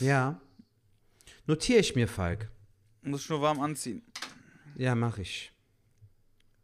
[0.00, 0.40] Ja.
[1.46, 2.50] Notiere ich mir, Falk.
[3.02, 4.02] Muss nur warm anziehen.
[4.76, 5.50] Ja, mache ich.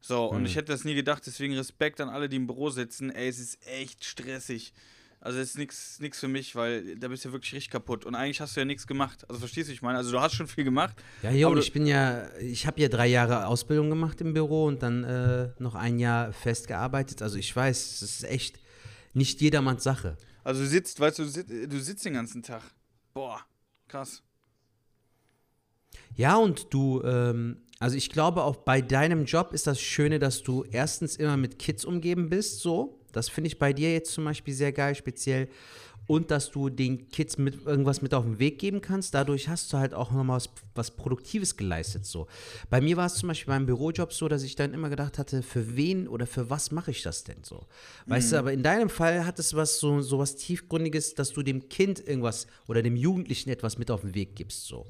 [0.00, 0.38] So, mhm.
[0.38, 3.10] und ich hätte das nie gedacht, deswegen Respekt an alle, die im Büro sitzen.
[3.10, 4.74] Ey, es ist echt stressig.
[5.24, 8.04] Also das ist nichts für mich, weil da bist du ja wirklich richtig kaputt.
[8.04, 9.24] Und eigentlich hast du ja nichts gemacht.
[9.28, 9.96] Also verstehst du, ich meine?
[9.96, 10.96] Also du hast schon viel gemacht.
[11.22, 14.82] Ja, jo, ich bin ja, ich habe ja drei Jahre Ausbildung gemacht im Büro und
[14.82, 17.22] dann äh, noch ein Jahr festgearbeitet.
[17.22, 18.58] Also ich weiß, es ist echt
[19.14, 20.16] nicht jedermanns Sache.
[20.42, 22.62] Also du sitzt, weißt du, du sitzt, du sitzt den ganzen Tag.
[23.14, 23.40] Boah,
[23.86, 24.24] krass.
[26.16, 30.42] Ja, und du, ähm, also ich glaube auch bei deinem Job ist das Schöne, dass
[30.42, 32.98] du erstens immer mit Kids umgeben bist, so.
[33.12, 35.48] Das finde ich bei dir jetzt zum Beispiel sehr geil, speziell.
[36.08, 39.14] Und dass du den Kids mit irgendwas mit auf den Weg geben kannst.
[39.14, 42.04] Dadurch hast du halt auch nochmal was, was Produktives geleistet.
[42.04, 42.26] So.
[42.70, 45.42] Bei mir war es zum Beispiel beim Bürojob so, dass ich dann immer gedacht hatte,
[45.42, 47.66] für wen oder für was mache ich das denn so?
[48.06, 48.30] Weißt mhm.
[48.32, 51.68] du, aber in deinem Fall hat es was so, so was Tiefgründiges, dass du dem
[51.68, 54.66] Kind irgendwas oder dem Jugendlichen etwas mit auf den Weg gibst.
[54.66, 54.86] So.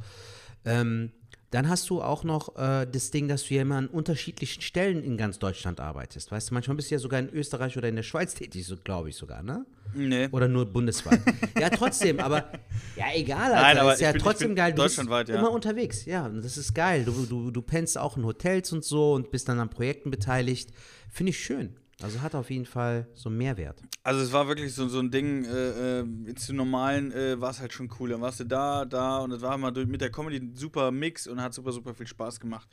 [0.65, 1.13] Ähm,
[1.53, 5.05] dann hast du auch noch äh, das Ding, dass du ja immer an unterschiedlichen Stellen
[5.05, 6.33] in ganz Deutschland arbeitest.
[6.33, 8.77] Weißt du, manchmal bist du ja sogar in Österreich oder in der Schweiz tätig, so
[8.83, 9.67] glaube ich sogar, ne?
[9.95, 10.29] Nee.
[10.33, 11.21] Oder nur bundesweit.
[11.61, 12.51] ja, trotzdem, aber
[12.97, 13.61] ja, egal, Alter.
[13.61, 14.73] Nein, aber ist ja bin, trotzdem geil.
[14.73, 15.21] Du bist ja.
[15.39, 16.27] immer unterwegs, ja.
[16.31, 17.05] Das ist geil.
[17.05, 20.71] Du, du, du pennst auch in Hotels und so und bist dann an Projekten beteiligt.
[21.11, 21.77] Finde ich schön.
[22.01, 23.83] Also hat auf jeden Fall so einen Mehrwert.
[24.03, 27.61] Also es war wirklich so, so ein Ding, äh, äh, zu normalen äh, war es
[27.61, 28.11] halt schon cool.
[28.11, 31.27] Dann warst du da, da und es war mal mit der Comedy ein super Mix
[31.27, 32.69] und hat super, super viel Spaß gemacht.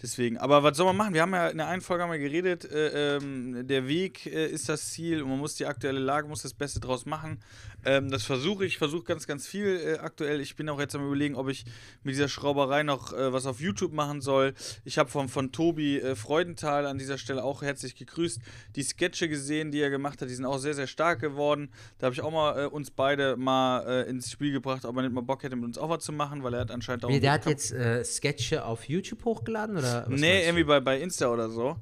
[0.00, 1.14] Deswegen, aber was soll man machen?
[1.14, 4.46] Wir haben ja in der einen Folge haben wir geredet, äh, ähm, der Weg äh,
[4.46, 7.40] ist das Ziel und man muss die aktuelle Lage, muss das Beste draus machen.
[7.88, 10.42] Ähm, das versuche ich, versuche ganz, ganz viel äh, aktuell.
[10.42, 11.64] Ich bin auch jetzt am überlegen, ob ich
[12.02, 14.52] mit dieser Schrauberei noch äh, was auf YouTube machen soll.
[14.84, 18.42] Ich habe von, von Tobi äh, Freudenthal an dieser Stelle auch herzlich gegrüßt.
[18.76, 21.70] Die Sketche gesehen, die er gemacht hat, die sind auch sehr, sehr stark geworden.
[21.98, 25.02] Da habe ich auch mal äh, uns beide mal äh, ins Spiel gebracht, ob er
[25.02, 27.08] nicht mal Bock hätte, mit uns auch was zu machen, weil er hat anscheinend auch.
[27.08, 30.06] Wie, der hat jetzt äh, Sketche auf YouTube hochgeladen oder?
[30.10, 31.76] nee, irgendwie bei, bei Insta oder so.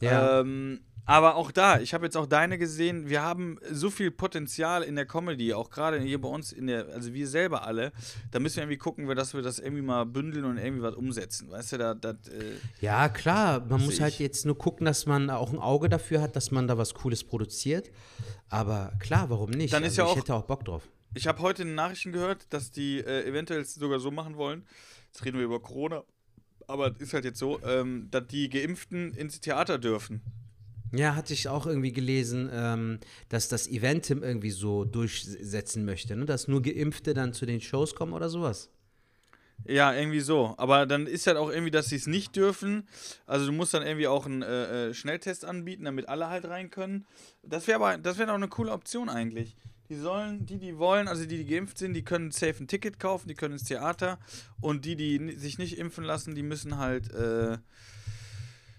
[0.00, 0.40] Ja.
[0.40, 4.82] Ähm, aber auch da, ich habe jetzt auch deine gesehen, wir haben so viel Potenzial
[4.82, 7.92] in der Comedy, auch gerade hier bei uns in der, also wir selber alle,
[8.30, 11.50] da müssen wir irgendwie gucken, dass wir das irgendwie mal bündeln und irgendwie was umsetzen.
[11.50, 15.30] Weißt du, da, das, äh, Ja, klar, man muss halt jetzt nur gucken, dass man
[15.30, 17.90] auch ein Auge dafür hat, dass man da was Cooles produziert.
[18.48, 19.72] Aber klar, warum nicht?
[19.72, 20.88] Dann ist also ja ich hätte auch Bock drauf.
[21.14, 24.64] Ich habe heute in Nachrichten gehört, dass die äh, eventuell sogar so machen wollen.
[25.06, 26.04] Jetzt reden wir über Corona.
[26.68, 30.22] Aber ist halt jetzt so, ähm, dass die Geimpften ins Theater dürfen.
[30.92, 32.98] Ja, hatte ich auch irgendwie gelesen, ähm,
[33.28, 36.24] dass das Eventim irgendwie so durchsetzen möchte, ne?
[36.24, 38.70] dass nur Geimpfte dann zu den Shows kommen oder sowas.
[39.66, 40.54] Ja, irgendwie so.
[40.56, 42.88] Aber dann ist halt auch irgendwie, dass sie es nicht dürfen.
[43.26, 46.70] Also du musst dann irgendwie auch einen äh, äh Schnelltest anbieten, damit alle halt rein
[46.70, 47.06] können.
[47.42, 49.56] Das wäre aber, das wäre auch eine coole Option eigentlich.
[49.88, 53.00] Die sollen, die, die wollen, also die, die geimpft sind, die können safe ein Ticket
[53.00, 54.18] kaufen, die können ins Theater.
[54.60, 57.58] Und die, die sich nicht impfen lassen, die müssen halt, äh,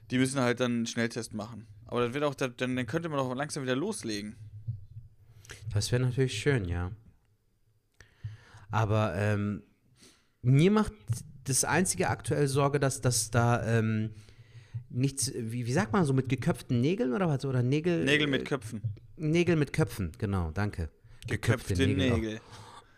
[0.10, 1.68] die müssen halt dann einen Schnelltest machen.
[1.92, 4.38] Aber das wird auch, dann, dann könnte man doch langsam wieder loslegen.
[5.74, 6.92] Das wäre natürlich schön, ja.
[8.72, 9.62] Aber ähm,
[10.42, 10.94] mir macht
[11.44, 14.12] das einzige aktuell Sorge, dass, dass da ähm,
[14.90, 17.44] nichts, wie, wie sagt man so, mit geköpften Nägeln oder was?
[17.44, 18.06] Oder Nägel.
[18.06, 18.82] Nägel mit Köpfen.
[19.18, 20.90] Nägel mit Köpfen, genau, danke.
[21.28, 22.12] Geköpfte, geköpfte Nägel.
[22.12, 22.42] Nägel.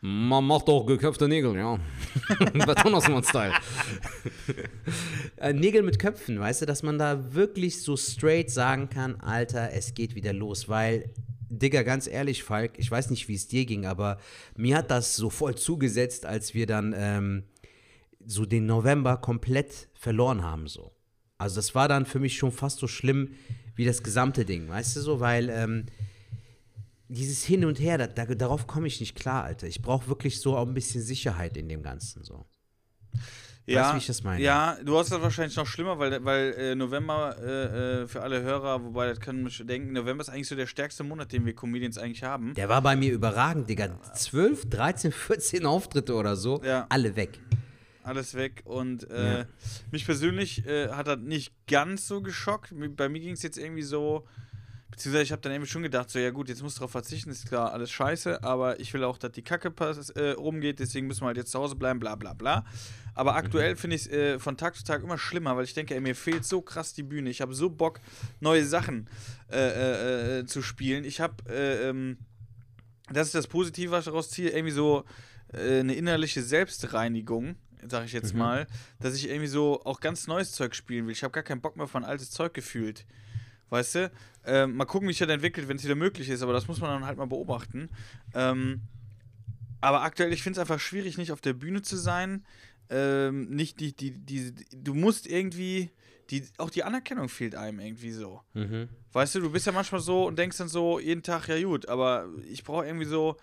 [0.05, 1.79] Man macht auch geköpfte Nägel, ja.
[2.65, 3.53] Betonersmann-Style.
[5.37, 9.71] Äh, Nägel mit Köpfen, weißt du, dass man da wirklich so straight sagen kann, Alter,
[9.71, 11.09] es geht wieder los, weil
[11.47, 14.17] Digga, ganz ehrlich, Falk, ich weiß nicht, wie es dir ging, aber
[14.57, 17.43] mir hat das so voll zugesetzt, als wir dann ähm,
[18.25, 20.91] so den November komplett verloren haben, so.
[21.37, 23.35] Also das war dann für mich schon fast so schlimm
[23.77, 25.85] wie das gesamte Ding, weißt du so, weil ähm,
[27.13, 29.67] dieses Hin und Her, da, da, darauf komme ich nicht klar, Alter.
[29.67, 32.45] Ich brauche wirklich so auch ein bisschen Sicherheit in dem Ganzen, so.
[33.65, 34.43] Ja, weißt du, wie ich das meine?
[34.43, 38.41] Ja, du hast das wahrscheinlich noch schlimmer, weil, weil äh, November äh, äh für alle
[38.41, 41.55] Hörer, wobei das können wir denken, November ist eigentlich so der stärkste Monat, den wir
[41.55, 42.53] Comedians eigentlich haben.
[42.55, 44.01] Der war bei mir überragend, Digga.
[44.13, 46.87] 12, 13, 14 Auftritte oder so, ja.
[46.89, 47.39] alle weg.
[48.03, 49.45] Alles weg und äh, ja.
[49.91, 52.73] mich persönlich äh, hat das nicht ganz so geschockt.
[52.97, 54.27] Bei mir ging es jetzt irgendwie so,
[54.93, 57.31] Beziehungsweise ich habe dann irgendwie schon gedacht, so ja gut, jetzt musst du darauf verzichten,
[57.31, 61.07] ist klar alles scheiße, aber ich will auch, dass die Kacke pass, äh, rumgeht, deswegen
[61.07, 62.63] müssen wir halt jetzt zu Hause bleiben, bla bla bla.
[63.15, 63.77] Aber aktuell mhm.
[63.77, 66.15] finde ich es äh, von Tag zu Tag immer schlimmer, weil ich denke, ey, mir
[66.15, 67.31] fehlt so krass die Bühne.
[67.31, 68.01] Ich habe so Bock,
[68.39, 69.09] neue Sachen
[69.51, 71.05] äh, äh, äh zu spielen.
[71.05, 72.17] Ich habe, äh, ähm,
[73.11, 75.05] das ist das Positive, was ich daraus ziehe, irgendwie so
[75.51, 77.55] eine innerliche Selbstreinigung
[77.87, 78.39] sag ich jetzt mhm.
[78.39, 78.67] mal,
[78.99, 81.11] dass ich irgendwie so auch ganz neues Zeug spielen will.
[81.11, 83.05] Ich habe gar keinen Bock mehr von altes Zeug gefühlt.
[83.73, 84.11] Weißt du?
[84.45, 86.79] Ähm, mal gucken, wie sich das entwickelt, wenn es wieder möglich ist, aber das muss
[86.79, 87.89] man dann halt mal beobachten.
[88.35, 88.81] Ähm,
[89.81, 92.45] aber aktuell, ich finde es einfach schwierig, nicht auf der Bühne zu sein.
[92.91, 95.89] Ähm, nicht die, die, die, du musst irgendwie
[96.29, 98.41] die, auch die Anerkennung fehlt einem irgendwie so.
[98.53, 98.89] Mhm.
[99.11, 101.87] Weißt du, du bist ja manchmal so und denkst dann so jeden Tag, ja gut,
[101.89, 103.37] aber ich brauche irgendwie so,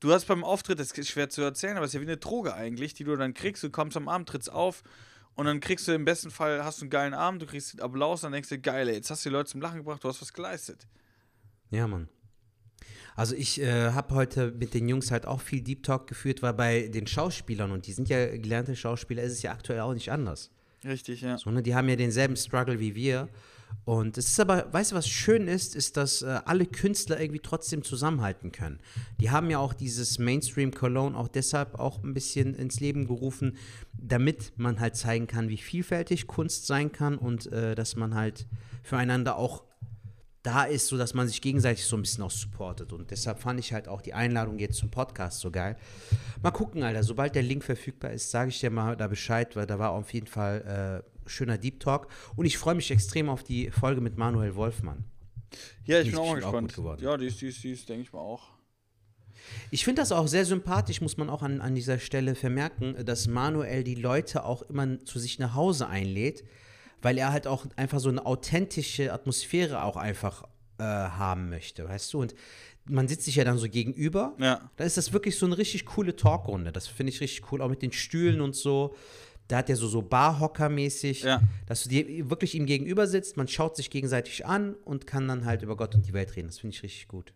[0.00, 2.18] du hast beim Auftritt, das ist schwer zu erzählen, aber es ist ja wie eine
[2.18, 4.82] Droge eigentlich, die du dann kriegst, du kommst am Abend, trittst auf
[5.34, 8.20] und dann kriegst du im besten Fall, hast du einen geilen Abend, du kriegst Applaus,
[8.22, 10.20] dann denkst du, geil, ey, jetzt hast du die Leute zum Lachen gebracht, du hast
[10.20, 10.86] was geleistet.
[11.70, 12.08] Ja, Mann.
[13.14, 16.54] Also ich äh, habe heute mit den Jungs halt auch viel Deep Talk geführt, weil
[16.54, 20.10] bei den Schauspielern, und die sind ja gelernte Schauspieler, ist es ja aktuell auch nicht
[20.10, 20.50] anders.
[20.84, 21.38] Richtig, ja.
[21.38, 23.28] So, ne, die haben ja denselben Struggle wie wir.
[23.84, 27.40] Und es ist aber, weißt du, was schön ist, ist, dass äh, alle Künstler irgendwie
[27.40, 28.78] trotzdem zusammenhalten können.
[29.20, 33.56] Die haben ja auch dieses Mainstream Cologne auch deshalb auch ein bisschen ins Leben gerufen,
[33.92, 38.46] damit man halt zeigen kann, wie vielfältig Kunst sein kann und äh, dass man halt
[38.84, 39.64] füreinander auch
[40.42, 42.92] da ist, so dass man sich gegenseitig so ein bisschen auch supportet.
[42.92, 45.76] Und deshalb fand ich halt auch die Einladung jetzt zum Podcast so geil.
[46.42, 47.04] Mal gucken, Alter.
[47.04, 50.12] Sobald der Link verfügbar ist, sage ich dir mal da Bescheid, weil da war auf
[50.12, 52.08] jeden Fall äh, schöner Deep Talk.
[52.36, 55.04] Und ich freue mich extrem auf die Folge mit Manuel Wolfmann.
[55.84, 56.78] Ja, ich die bin auch mal gespannt.
[56.78, 58.50] Auch ja, die ist, die ist, die ist, denke ich mal auch.
[59.70, 63.26] Ich finde das auch sehr sympathisch, muss man auch an, an dieser Stelle vermerken, dass
[63.26, 66.44] Manuel die Leute auch immer zu sich nach Hause einlädt
[67.02, 70.44] weil er halt auch einfach so eine authentische Atmosphäre auch einfach
[70.78, 72.20] äh, haben möchte, weißt du?
[72.20, 72.34] Und
[72.84, 74.34] man sitzt sich ja dann so gegenüber.
[74.38, 74.70] Ja.
[74.76, 76.72] Da ist das wirklich so eine richtig coole Talkrunde.
[76.72, 78.94] Das finde ich richtig cool, auch mit den Stühlen und so.
[79.48, 81.42] Da hat er so, so Barhocker-mäßig, ja.
[81.66, 85.44] dass du dir wirklich ihm gegenüber sitzt, man schaut sich gegenseitig an und kann dann
[85.44, 86.48] halt über Gott und die Welt reden.
[86.48, 87.32] Das finde ich richtig gut.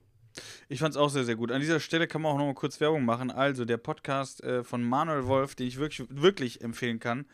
[0.69, 1.51] Ich fand es auch sehr, sehr gut.
[1.51, 3.31] An dieser Stelle kann man auch noch mal kurz Werbung machen.
[3.31, 7.27] Also der Podcast äh, von Manuel Wolf, den ich wirklich, wirklich empfehlen kann,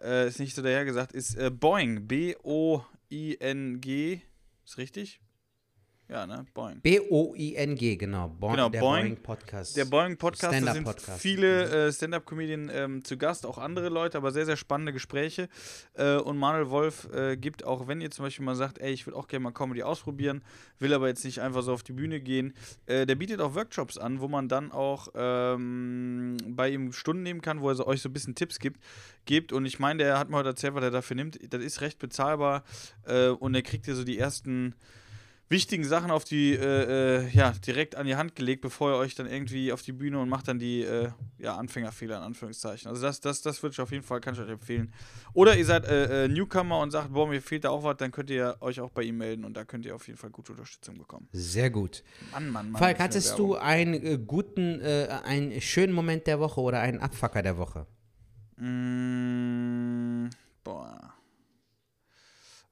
[0.00, 2.06] äh, ist nicht so dahergesagt, ist äh, Boing.
[2.06, 3.00] B-O-I-N-G.
[4.64, 5.20] Ist richtig?
[6.08, 6.46] Ja, ne?
[6.54, 6.80] Boing.
[6.82, 8.28] B-O-I-N-G, genau.
[8.28, 9.76] Boing, genau, der Boing, Boing Podcast.
[9.76, 11.20] Der Boing Podcast, da sind Podcast.
[11.20, 11.72] viele mhm.
[11.72, 15.48] äh, Stand-Up-Comedien ähm, zu Gast, auch andere Leute, aber sehr, sehr spannende Gespräche.
[15.94, 19.04] Äh, und Manuel Wolf äh, gibt, auch wenn ihr zum Beispiel mal sagt, ey, ich
[19.04, 20.42] würde auch gerne mal Comedy ausprobieren,
[20.78, 22.54] will aber jetzt nicht einfach so auf die Bühne gehen,
[22.86, 27.42] äh, der bietet auch Workshops an, wo man dann auch ähm, bei ihm Stunden nehmen
[27.42, 28.80] kann, wo er so, euch so ein bisschen Tipps gibt.
[29.24, 29.52] gibt.
[29.52, 31.52] Und ich meine, der hat mir heute erzählt, was er dafür nimmt.
[31.52, 32.62] Das ist recht bezahlbar
[33.06, 34.76] äh, und er kriegt ja so die ersten
[35.48, 39.14] wichtigen Sachen auf die, äh, äh, ja, direkt an die Hand gelegt, bevor ihr euch
[39.14, 42.88] dann irgendwie auf die Bühne und macht dann die, äh, ja, Anfängerfehler in Anführungszeichen.
[42.88, 44.92] Also das, das, das würde ich auf jeden Fall, kann ich euch empfehlen.
[45.34, 48.10] Oder ihr seid äh, äh, Newcomer und sagt, boah, mir fehlt da auch was, dann
[48.10, 50.52] könnt ihr euch auch bei ihm melden und da könnt ihr auf jeden Fall gute
[50.52, 51.28] Unterstützung bekommen.
[51.32, 52.02] Sehr gut.
[52.32, 52.80] Mann, Mann, Mann.
[52.80, 57.56] Falk, hattest du einen äh, guten, einen schönen Moment der Woche oder einen Abfucker der
[57.56, 57.86] Woche?
[58.56, 60.28] Mm,
[60.64, 61.14] boah.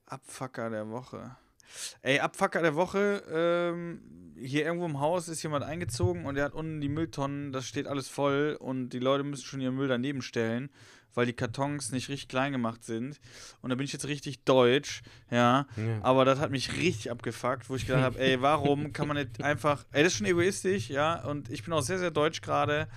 [0.06, 1.37] Abfucker der Woche.
[2.02, 4.00] Ey, Abfucker der Woche, ähm,
[4.37, 7.87] hier irgendwo im Haus ist jemand eingezogen und der hat unten die Mülltonnen, das steht
[7.87, 10.70] alles voll und die Leute müssen schon ihren Müll daneben stellen,
[11.14, 13.20] weil die Kartons nicht richtig klein gemacht sind.
[13.62, 15.66] Und da bin ich jetzt richtig deutsch, ja.
[15.76, 16.02] ja.
[16.02, 19.42] Aber das hat mich richtig abgefuckt, wo ich gedacht habe, ey, warum kann man nicht
[19.42, 21.24] einfach, ey, das ist schon egoistisch, ja.
[21.24, 22.88] Und ich bin auch sehr, sehr deutsch gerade,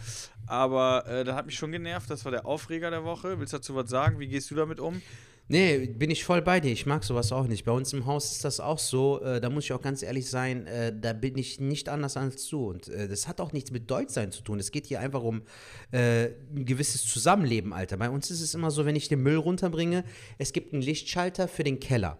[0.48, 2.10] aber äh, das hat mich schon genervt.
[2.10, 3.40] Das war der Aufreger der Woche.
[3.40, 4.20] Willst du dazu was sagen?
[4.20, 5.02] Wie gehst du damit um?
[5.50, 6.74] Nee, bin ich voll bei dir.
[6.74, 7.64] Ich mag sowas auch nicht.
[7.64, 9.22] Bei uns im Haus ist das auch so.
[9.22, 12.48] Äh, da muss ich auch ganz ehrlich sein, äh, da bin ich nicht anders als
[12.50, 12.68] du.
[12.68, 14.60] Und äh, das hat auch nichts mit Deutschsein zu tun.
[14.60, 15.44] Es geht hier einfach um
[15.92, 17.96] äh, ein gewisses Zusammenleben, Alter.
[17.96, 20.04] Bei uns ist es immer so, wenn ich den Müll runterbringe,
[20.38, 22.18] es gibt einen Lichtschalter für den Keller.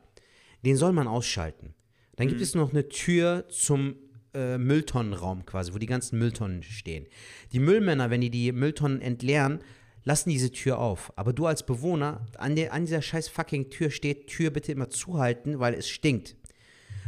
[0.66, 1.74] Den soll man ausschalten.
[2.16, 2.30] Dann mhm.
[2.30, 3.96] gibt es noch eine Tür zum
[4.34, 7.08] äh, Mülltonnenraum quasi, wo die ganzen Mülltonnen stehen.
[7.52, 9.60] Die Müllmänner, wenn die die Mülltonnen entleeren,
[10.08, 11.12] lassen diese Tür auf.
[11.18, 14.90] Aber du als Bewohner, an, der, an dieser scheiß fucking Tür steht, Tür bitte immer
[14.90, 16.38] zuhalten, weil es stinkt.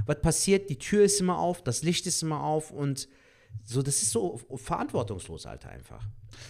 [0.05, 0.69] Was passiert?
[0.69, 3.07] Die Tür ist immer auf, das Licht ist immer auf und
[3.63, 6.03] so, das ist so verantwortungslos, Alter, einfach.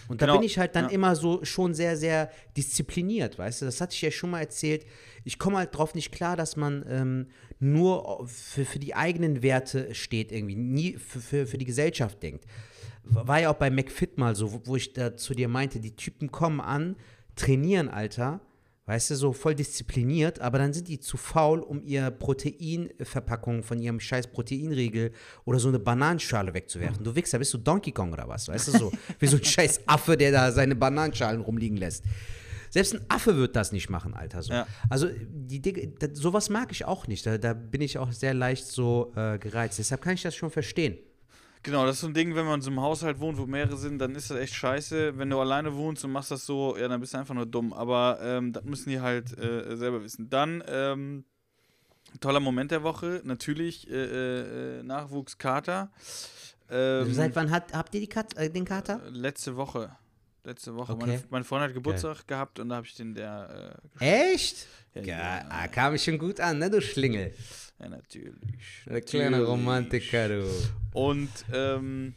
[0.08, 0.90] Und genau, da bin ich halt dann ja.
[0.90, 3.66] immer so schon sehr, sehr diszipliniert, weißt du?
[3.66, 4.84] Das hatte ich ja schon mal erzählt.
[5.24, 7.28] Ich komme halt drauf nicht klar, dass man ähm,
[7.60, 12.44] nur für, für die eigenen Werte steht, irgendwie, nie für, für, für die Gesellschaft denkt
[13.04, 15.96] war ja auch bei McFit mal so, wo, wo ich da zu dir meinte, die
[15.96, 16.96] Typen kommen an,
[17.34, 18.40] trainieren, Alter,
[18.86, 23.78] weißt du, so voll diszipliniert, aber dann sind die zu faul, um ihr Proteinverpackung von
[23.78, 25.12] ihrem scheiß Proteinriegel
[25.44, 27.04] oder so eine Bananenschale wegzuwerfen.
[27.04, 28.48] Du Wichser, bist du Donkey Kong oder was?
[28.48, 32.04] Weißt du, so wie so ein scheiß Affe, der da seine Bananenschalen rumliegen lässt.
[32.70, 34.42] Selbst ein Affe wird das nicht machen, Alter.
[34.42, 34.52] So.
[34.52, 34.66] Ja.
[34.88, 37.26] Also die, die, sowas mag ich auch nicht.
[37.26, 39.78] Da, da, bin ich auch sehr leicht so äh, gereizt.
[39.78, 40.98] Deshalb kann ich das schon verstehen.
[41.62, 43.76] Genau, das ist so ein Ding, wenn man in so einem Haushalt wohnt, wo mehrere
[43.76, 45.18] sind, dann ist das echt scheiße.
[45.18, 47.74] Wenn du alleine wohnst und machst das so, ja, dann bist du einfach nur dumm.
[47.74, 50.30] Aber ähm, das müssen die halt äh, selber wissen.
[50.30, 51.24] Dann, ähm,
[52.20, 55.90] toller Moment der Woche, natürlich äh, äh, Nachwuchskater.
[56.70, 59.02] Ähm, Seit wann hat, habt ihr die Kat äh, den Kater?
[59.10, 59.90] Letzte Woche.
[60.44, 60.94] letzte Woche.
[60.94, 61.06] Okay.
[61.06, 62.24] Meine, meine Freundin hat Geburtstag Geil.
[62.26, 63.78] gehabt und da habe ich den der.
[64.00, 64.66] Äh, Echt?
[64.94, 67.34] Ja, ja, ah, kam ich schon gut an, ne, du Schlingel.
[67.80, 68.84] Ja, natürlich.
[68.86, 70.46] Der kleine Romantiker, du.
[70.92, 72.14] Und, ähm,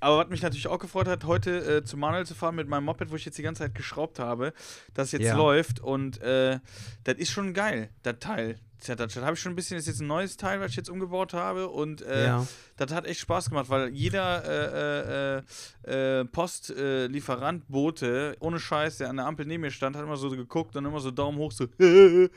[0.00, 2.84] aber was mich natürlich auch gefreut hat, heute äh, zu Manuel zu fahren mit meinem
[2.84, 4.52] Moped, wo ich jetzt die ganze Zeit geschraubt habe,
[4.92, 5.36] das jetzt ja.
[5.36, 6.58] läuft und äh,
[7.04, 8.58] das ist schon geil, das Teil.
[8.86, 10.90] Das habe ich schon ein bisschen, das ist jetzt ein neues Teil, was ich jetzt
[10.90, 12.46] umgebaut habe und äh, ja.
[12.76, 15.42] das hat echt Spaß gemacht, weil jeder äh,
[15.86, 20.16] äh, äh Postlieferant, Bote, ohne Scheiß, der an der Ampel neben mir stand, hat immer
[20.16, 22.30] so geguckt und immer so Daumen hoch, so geil,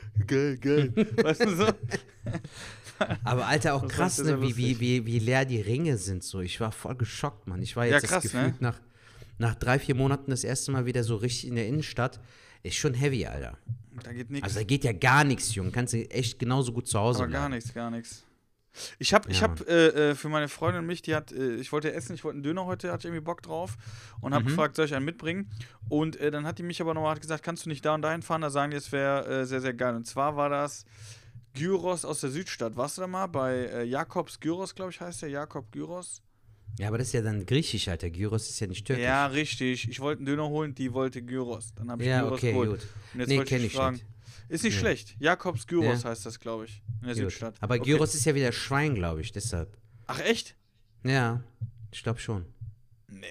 [0.58, 1.66] geil, weißt du so?
[3.24, 6.40] Aber Alter, auch krass, ne, wie, wie, wie, wie leer die Ringe sind so.
[6.40, 7.62] Ich war voll geschockt, Mann.
[7.62, 8.68] Ich war jetzt ja, krass, gefühlt ne?
[8.68, 8.80] nach,
[9.38, 12.20] nach drei, vier Monaten das erste Mal wieder so richtig in der Innenstadt.
[12.68, 13.56] Ist schon heavy, Alter.
[14.02, 14.44] Da geht nichts.
[14.44, 15.70] Also da geht ja gar nichts, Junge.
[15.70, 17.42] Kannst du echt genauso gut zu Hause Aber bleiben.
[17.42, 18.24] gar nichts, gar nichts.
[18.98, 21.72] Ich habe ja, hab, äh, äh, für meine Freundin und mich, die hat, äh, ich
[21.72, 23.76] wollte essen, ich wollte einen Döner heute, hatte ich irgendwie Bock drauf
[24.20, 24.48] und habe mhm.
[24.48, 25.50] gefragt, soll ich einen mitbringen?
[25.88, 28.22] Und äh, dann hat die mich aber nochmal gesagt, kannst du nicht da und dahin
[28.22, 28.42] fahren?
[28.42, 29.96] Da sagen die, es wäre äh, sehr, sehr geil.
[29.96, 30.84] Und zwar war das
[31.54, 32.76] Gyros aus der Südstadt.
[32.76, 36.22] Warst du da mal bei äh, Jakobs Gyros, glaube ich, heißt der Jakob Gyros?
[36.78, 38.08] Ja, aber das ist ja dann griechisch, Alter.
[38.10, 39.04] Gyros ist ja nicht türkisch.
[39.04, 39.88] Ja, richtig.
[39.88, 41.74] Ich wollte einen Döner holen, die wollte Gyros.
[41.74, 42.70] Dann habe ich ja, Gyros okay, geholt.
[42.70, 42.88] Gut.
[43.14, 43.96] Und jetzt nee, wollte ich, ich fragen.
[43.96, 44.06] Nicht.
[44.48, 44.80] Ist nicht ja.
[44.80, 45.16] schlecht.
[45.18, 46.10] Jakobs Gyros ja.
[46.10, 47.24] heißt das, glaube ich, in der Gut.
[47.24, 47.56] Südstadt.
[47.60, 47.84] Aber okay.
[47.84, 49.76] Gyros ist ja wieder Schwein, glaube ich, deshalb.
[50.06, 50.54] Ach, echt?
[51.04, 51.42] Ja,
[51.90, 52.46] ich glaube schon.
[53.08, 53.26] Nee.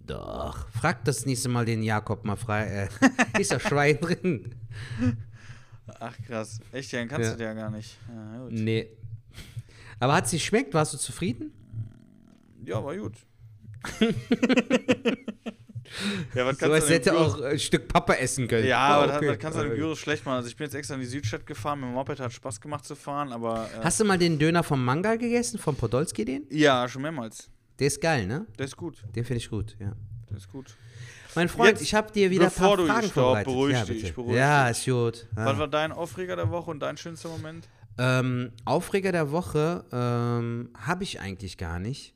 [0.00, 0.68] Doch.
[0.70, 2.88] Frag das nächste Mal den Jakob mal frei.
[3.00, 4.54] Äh, ist da Schwein drin?
[6.00, 6.60] Ach krass.
[6.72, 7.36] Echt, ja, kannst ja.
[7.36, 7.96] du ja gar nicht.
[8.08, 8.88] Ja, nee.
[10.00, 10.74] Aber hat es sich schmeckt?
[10.74, 11.52] Warst du zufrieden?
[12.64, 13.14] Ja, war gut.
[16.34, 18.66] ja, was so, als hätte auch ein Stück Papa essen können.
[18.66, 19.26] Ja, aber okay.
[19.26, 20.36] das, kannst du an dem Gyros schlecht machen.
[20.36, 22.84] Also ich bin jetzt extra in die Südstadt gefahren, mit dem Moped hat Spaß gemacht
[22.84, 23.68] zu fahren, aber...
[23.74, 26.46] Äh Hast du mal den Döner vom Mangal gegessen, vom Podolski den?
[26.50, 27.50] Ja, schon mehrmals.
[27.78, 28.46] Der ist geil, ne?
[28.58, 29.02] Der ist gut.
[29.14, 29.92] Den finde ich gut, ja.
[30.30, 30.76] Der ist gut.
[31.34, 33.52] Mein Freund, Jetzt, ich habe dir wieder ein paar Fragen vorbereitet.
[33.52, 35.26] Beruhig ja, dich, beruhig ja, ist gut.
[35.36, 35.46] Ja.
[35.46, 37.68] Was war dein Aufreger der Woche und dein schönster Moment?
[37.98, 42.14] Ähm, Aufreger der Woche ähm, habe ich eigentlich gar nicht.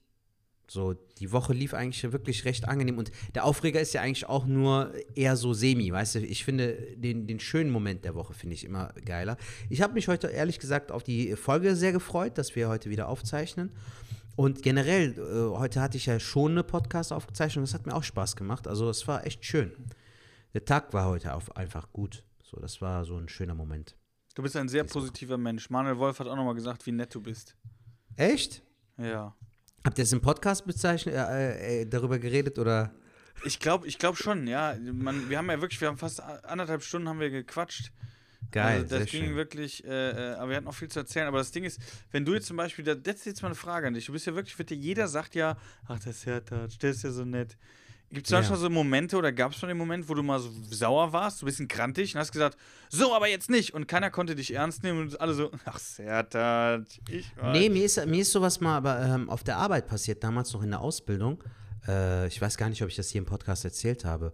[0.68, 4.46] So, die Woche lief eigentlich wirklich recht angenehm und der Aufreger ist ja eigentlich auch
[4.46, 6.18] nur eher so semi, weißt du?
[6.20, 9.36] Ich finde den, den schönen Moment der Woche finde ich immer geiler.
[9.70, 13.08] Ich habe mich heute ehrlich gesagt auf die Folge sehr gefreut, dass wir heute wieder
[13.08, 13.70] aufzeichnen.
[14.34, 17.94] Und generell, äh, heute hatte ich ja schon eine Podcast aufgezeichnet und das hat mir
[17.94, 18.66] auch Spaß gemacht.
[18.66, 19.72] Also es war echt schön.
[20.52, 22.24] Der Tag war heute auf, einfach gut.
[22.42, 23.96] So, das war so ein schöner Moment.
[24.34, 25.70] Du bist ein sehr positiver Mensch.
[25.70, 27.56] Manuel Wolf hat auch nochmal gesagt, wie nett du bist.
[28.16, 28.62] Echt?
[28.98, 29.34] Ja.
[29.84, 32.92] Habt ihr es im Podcast bezeichnet, äh, äh, darüber geredet oder?
[33.44, 34.76] Ich glaube ich glaub schon, ja.
[34.80, 37.92] Man, wir haben ja wirklich, wir haben fast anderthalb Stunden haben wir gequatscht.
[38.50, 38.82] Geil.
[38.82, 39.36] Also das ging schön.
[39.36, 41.26] wirklich, äh, äh, aber wir hatten noch viel zu erzählen.
[41.26, 41.80] Aber das Ding ist,
[42.12, 44.06] wenn du jetzt zum Beispiel, das ist jetzt mal eine Frage an dich.
[44.06, 47.02] Du bist ja wirklich, wird dir jeder sagt ja, ach, das ist ja der ist
[47.02, 47.56] ja so nett.
[48.16, 48.44] Gibt es da ja.
[48.44, 51.36] schon so Momente oder gab es schon den Moment, wo du mal so sauer warst,
[51.36, 52.56] so ein bisschen krantig und hast gesagt,
[52.88, 53.74] so, aber jetzt nicht.
[53.74, 57.52] Und keiner konnte dich ernst nehmen und alle so, ach, Sertat, ich weiß.
[57.52, 60.62] Nee, mir ist, mir ist sowas mal aber ähm, auf der Arbeit passiert, damals noch
[60.62, 61.44] in der Ausbildung.
[61.86, 64.32] Äh, ich weiß gar nicht, ob ich das hier im Podcast erzählt habe.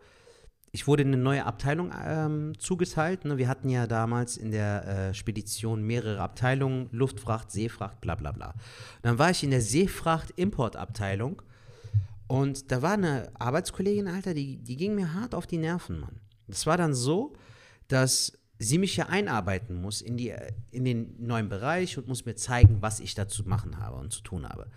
[0.71, 3.25] Ich wurde in eine neue Abteilung ähm, zugeteilt.
[3.25, 3.37] Ne?
[3.37, 8.55] Wir hatten ja damals in der äh, Spedition mehrere Abteilungen, Luftfracht, Seefracht, bla bla bla.
[9.03, 11.43] dann war ich in der Seefracht-Importabteilung
[12.33, 16.19] und da war eine Arbeitskollegin, Alter, die, die ging mir hart auf die Nerven, Mann.
[16.49, 17.35] Das war dann so,
[17.89, 20.33] dass sie mich ja einarbeiten muss in, die,
[20.71, 24.15] in den neuen Bereich und muss mir zeigen, was ich da zu machen habe und
[24.15, 24.71] zu tun habe.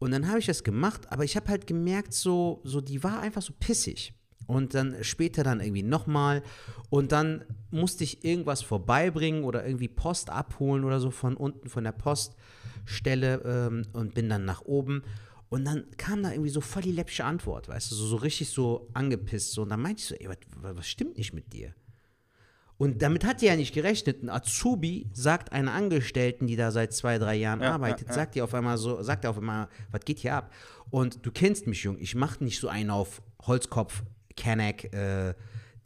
[0.00, 3.20] Und dann habe ich das gemacht, aber ich habe halt gemerkt, so, so, die war
[3.20, 4.12] einfach so pissig.
[4.48, 6.42] Und dann später dann irgendwie nochmal.
[6.90, 11.84] Und dann musste ich irgendwas vorbeibringen oder irgendwie Post abholen oder so von unten von
[11.84, 15.04] der Poststelle ähm, und bin dann nach oben.
[15.48, 18.48] Und dann kam da irgendwie so voll die läppische Antwort, weißt du, so, so richtig
[18.48, 19.52] so angepisst.
[19.52, 19.62] So.
[19.62, 21.74] Und dann meinte ich so, ey, was, was stimmt nicht mit dir?
[22.78, 24.22] Und damit hat die ja nicht gerechnet.
[24.22, 28.14] Ein Azubi sagt einer Angestellten, die da seit zwei, drei Jahren ja, arbeitet, ja, ja.
[28.14, 30.52] sagt ihr auf einmal so, sagt er auf einmal, was geht hier ab?
[30.90, 34.02] Und du kennst mich, Jung, ich mache nicht so einen auf Holzkopf,
[34.36, 35.34] Kenneck, äh,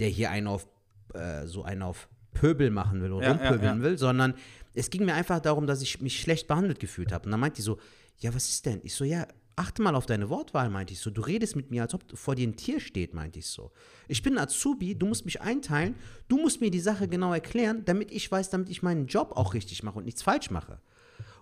[0.01, 0.67] der hier einen auf,
[1.15, 4.35] äh, so einen auf Pöbel machen will oder rumpöbeln will, sondern
[4.75, 7.27] es ging mir einfach darum, dass ich mich schlecht behandelt gefühlt habe.
[7.27, 7.79] Und dann meint die so,
[8.19, 8.81] ja, was ist denn?
[8.83, 9.27] Ich so, ja,
[9.61, 11.11] achte mal auf deine Wortwahl, meinte ich so.
[11.11, 13.71] Du redest mit mir, als ob vor dir ein Tier steht, meinte ich so.
[14.09, 15.95] Ich bin Azubi, du musst mich einteilen,
[16.29, 19.53] du musst mir die Sache genau erklären, damit ich weiß, damit ich meinen Job auch
[19.53, 20.81] richtig mache und nichts falsch mache.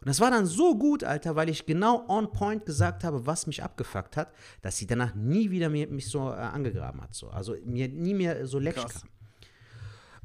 [0.01, 3.47] Und das war dann so gut, Alter, weil ich genau on point gesagt habe, was
[3.47, 7.15] mich abgefuckt hat, dass sie danach nie wieder mir, mich so äh, angegraben hat.
[7.15, 7.29] So.
[7.29, 9.09] Also mir nie mehr so leck kam.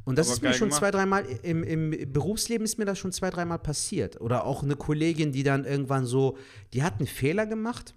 [0.06, 0.80] Und das Aber ist mir schon gemacht.
[0.80, 4.20] zwei, dreimal, im, im Berufsleben ist mir das schon zwei, dreimal passiert.
[4.20, 6.38] Oder auch eine Kollegin, die dann irgendwann so,
[6.74, 7.93] die hat einen Fehler gemacht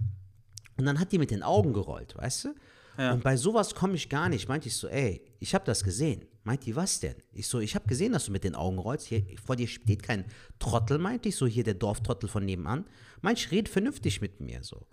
[0.76, 2.54] und dann hat die mit den Augen gerollt, weißt du?
[2.98, 3.12] Ja.
[3.12, 4.48] Und bei sowas komme ich gar nicht.
[4.48, 6.24] Meinte ich so, ey, ich habe das gesehen.
[6.44, 7.16] Meint die, was denn?
[7.32, 9.06] Ich so, ich habe gesehen, dass du mit den Augen rollst.
[9.08, 10.24] Hier, vor dir steht kein
[10.58, 12.86] Trottel, meinte ich so, hier der Dorftrottel von nebenan.
[13.20, 14.86] Meint ich, red vernünftig mit mir so.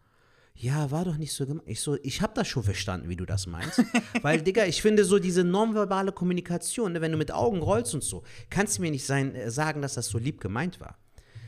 [0.55, 1.67] Ja, war doch nicht so gemeint.
[1.67, 3.83] Ich so, ich habe das schon verstanden, wie du das meinst.
[4.21, 8.03] Weil, Digga, ich finde so diese nonverbale Kommunikation, ne, wenn du mit Augen rollst und
[8.03, 10.97] so, kannst du mir nicht sein, äh, sagen, dass das so lieb gemeint war.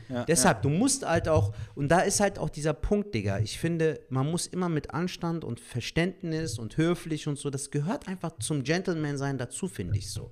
[0.08, 0.62] Ja, Deshalb, ja.
[0.62, 3.38] du musst halt auch, und da ist halt auch dieser Punkt, Digga.
[3.38, 8.06] Ich finde, man muss immer mit Anstand und Verständnis und höflich und so, das gehört
[8.06, 10.30] einfach zum Gentleman-Sein dazu, finde ich so.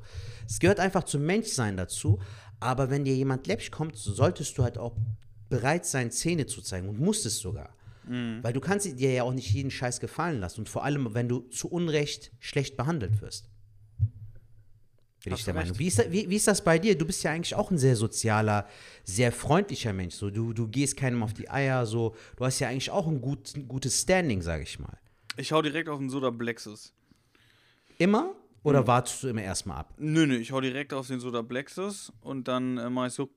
[0.49, 2.21] Es gehört einfach zum Menschsein dazu.
[2.61, 4.97] Aber wenn dir jemand läppsch kommt, solltest du halt auch
[5.49, 7.75] bereit sein, Zähne zu zeigen und musst es sogar.
[8.07, 8.39] Mhm.
[8.43, 10.61] Weil du kannst dir ja auch nicht jeden Scheiß gefallen lassen.
[10.61, 13.49] Und vor allem, wenn du zu Unrecht schlecht behandelt wirst.
[15.25, 15.79] Bin ich der Meinung.
[15.79, 16.99] Wie ist, wie, wie ist, das bei dir?
[16.99, 18.69] Du bist ja eigentlich auch ein sehr sozialer,
[19.05, 20.15] sehr freundlicher Mensch.
[20.17, 21.87] So, du, du gehst keinem auf die Eier.
[21.87, 22.15] So.
[22.37, 24.99] Du hast ja eigentlich auch ein, gut, ein gutes Standing, sage ich mal.
[25.37, 26.93] Ich hau direkt auf den Soda Blexus.
[27.97, 28.35] Immer?
[28.65, 28.87] Oder mhm.
[28.87, 29.95] wartest du immer erstmal ab?
[29.99, 33.31] Nö, nö, ich hau direkt auf den Soda Blexus und dann äh, mach ich so.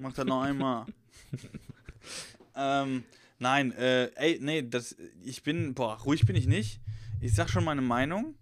[0.00, 0.86] Mach das noch einmal.
[2.56, 3.04] ähm,
[3.38, 6.80] nein, äh, ey, nee, das, ich bin, boah, ruhig bin ich nicht.
[7.20, 8.34] Ich sag schon meine Meinung.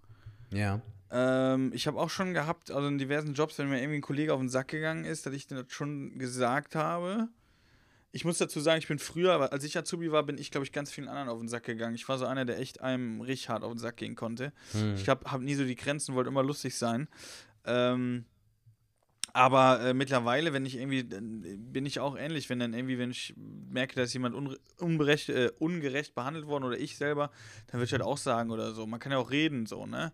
[0.51, 0.81] Ja.
[1.11, 4.35] Ähm, ich habe auch schon gehabt, also in diversen Jobs, wenn mir irgendwie ein Kollege
[4.35, 7.29] auf den Sack gegangen ist, dass ich das schon gesagt habe.
[8.11, 10.73] Ich muss dazu sagen, ich bin früher, als ich Azubi war, bin ich, glaube ich,
[10.73, 11.95] ganz vielen anderen auf den Sack gegangen.
[11.95, 14.53] Ich war so einer, der echt einem richtig hart auf den Sack gehen konnte.
[14.73, 14.95] Hm.
[14.95, 17.09] Ich habe hab nie so die Grenzen, wollte immer lustig sein.
[17.65, 18.25] Ähm,
[19.37, 23.35] aber äh, mittlerweile, wenn ich irgendwie, bin ich auch ähnlich, wenn dann irgendwie, wenn ich
[23.69, 24.37] merke, dass jemand
[24.79, 27.33] unberecht, äh, ungerecht behandelt worden oder ich selber,
[27.67, 28.87] dann würde ich halt auch sagen oder so.
[28.87, 30.13] Man kann ja auch reden, so, ne?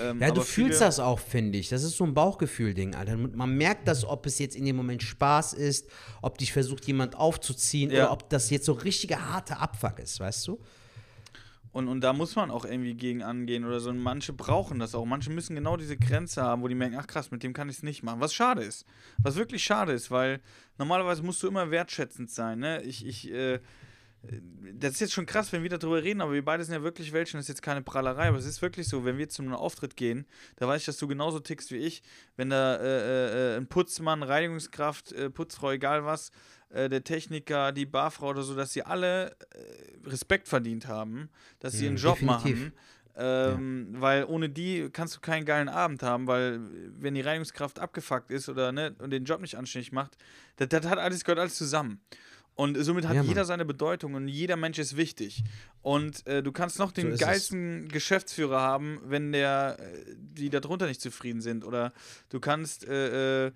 [0.00, 1.68] Ähm, ja, du fühlst das auch, finde ich.
[1.68, 3.18] Das ist so ein Bauchgefühl-Ding, Alter.
[3.18, 5.90] Man merkt das, ob es jetzt in dem Moment Spaß ist,
[6.22, 8.04] ob dich versucht, jemand aufzuziehen ja.
[8.04, 10.58] oder ob das jetzt so richtiger harte Abfuck ist, weißt du?
[11.72, 13.90] Und, und da muss man auch irgendwie gegen angehen oder so.
[13.90, 15.06] Und manche brauchen das auch.
[15.06, 17.76] Manche müssen genau diese Grenze haben, wo die merken, ach krass, mit dem kann ich
[17.76, 18.20] es nicht machen.
[18.20, 18.84] Was schade ist.
[19.18, 20.40] Was wirklich schade ist, weil
[20.76, 22.58] normalerweise musst du immer wertschätzend sein.
[22.58, 22.82] Ne?
[22.82, 23.58] Ich, ich, äh,
[24.74, 27.12] das ist jetzt schon krass, wenn wir darüber reden, aber wir beide sind ja wirklich
[27.12, 29.54] welche, das ist jetzt keine Prallerei, aber es ist wirklich so, wenn wir zu einem
[29.54, 32.02] Auftritt gehen, da weiß ich, dass du genauso tickst wie ich,
[32.36, 36.30] wenn da äh, äh, ein Putzmann, Reinigungskraft, äh, Putzfrau, egal was,
[36.72, 41.28] äh, der Techniker, die Barfrau oder so, dass sie alle äh, Respekt verdient haben,
[41.60, 42.56] dass sie ihren Job definitiv.
[42.56, 42.72] machen.
[43.14, 44.00] Ähm, ja.
[44.00, 46.60] Weil ohne die kannst du keinen geilen Abend haben, weil
[46.98, 50.16] wenn die Reinigungskraft abgefuckt ist oder ne, und den Job nicht anständig macht,
[50.56, 52.00] das, das hat alles, gehört alles zusammen.
[52.54, 55.42] Und somit hat ja, jeder seine Bedeutung und jeder Mensch ist wichtig.
[55.80, 57.92] Und äh, du kannst noch den so geilsten es.
[57.92, 61.64] Geschäftsführer haben, wenn der, äh, die darunter nicht zufrieden sind.
[61.64, 61.92] Oder
[62.28, 63.52] du kannst äh, äh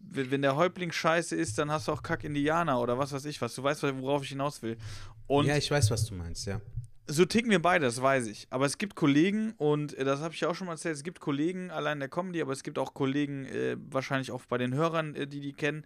[0.00, 3.54] wenn der Häuptling scheiße ist, dann hast du auch Kack-Indianer oder was weiß ich was.
[3.54, 4.76] Du weißt, worauf ich hinaus will.
[5.26, 6.60] Und ja, ich weiß, was du meinst, ja.
[7.08, 8.48] So ticken wir beide, das weiß ich.
[8.50, 11.20] Aber es gibt Kollegen, und äh, das habe ich auch schon mal erzählt, es gibt
[11.20, 14.74] Kollegen allein in der Comedy, aber es gibt auch Kollegen, äh, wahrscheinlich auch bei den
[14.74, 15.84] Hörern, äh, die die kennen,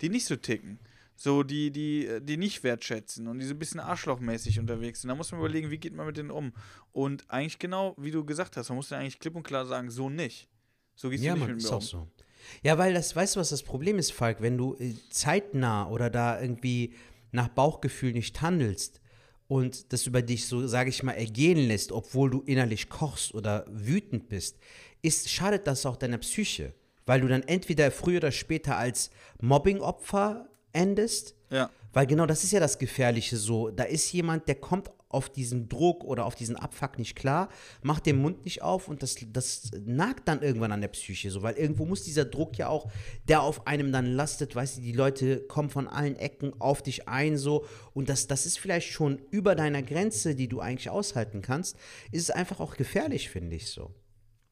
[0.00, 0.78] die nicht so ticken.
[1.20, 5.08] So, die, die, äh, die nicht wertschätzen und die so ein bisschen arschlochmäßig unterwegs sind.
[5.08, 6.52] Da muss man überlegen, wie geht man mit denen um.
[6.92, 9.90] Und eigentlich genau, wie du gesagt hast, man muss ja eigentlich klipp und klar sagen,
[9.90, 10.48] so nicht.
[10.94, 11.78] So gehst ja, du nicht man, mit mir ist um.
[11.78, 12.08] Auch so.
[12.62, 14.40] Ja, weil das, weißt du, was das Problem ist, Falk?
[14.40, 16.94] Wenn du äh, zeitnah oder da irgendwie
[17.32, 19.00] nach Bauchgefühl nicht handelst
[19.48, 23.64] und das über dich so, sage ich mal, ergehen lässt, obwohl du innerlich kochst oder
[23.68, 24.58] wütend bist,
[25.02, 26.74] ist, schadet das auch deiner Psyche.
[27.06, 29.10] Weil du dann entweder früher oder später als
[29.40, 31.34] Mobbingopfer endest.
[31.50, 31.70] Ja.
[31.92, 33.70] Weil genau das ist ja das Gefährliche so.
[33.70, 37.48] Da ist jemand, der kommt auf diesen Druck oder auf diesen Abfuck nicht klar,
[37.82, 41.42] macht den Mund nicht auf und das, das nagt dann irgendwann an der Psyche so,
[41.42, 42.90] weil irgendwo muss dieser Druck ja auch,
[43.28, 47.08] der auf einem dann lastet, weißt du, die Leute kommen von allen Ecken auf dich
[47.08, 51.42] ein so und das, das ist vielleicht schon über deiner Grenze, die du eigentlich aushalten
[51.42, 51.76] kannst,
[52.12, 53.94] ist es einfach auch gefährlich, finde ich so.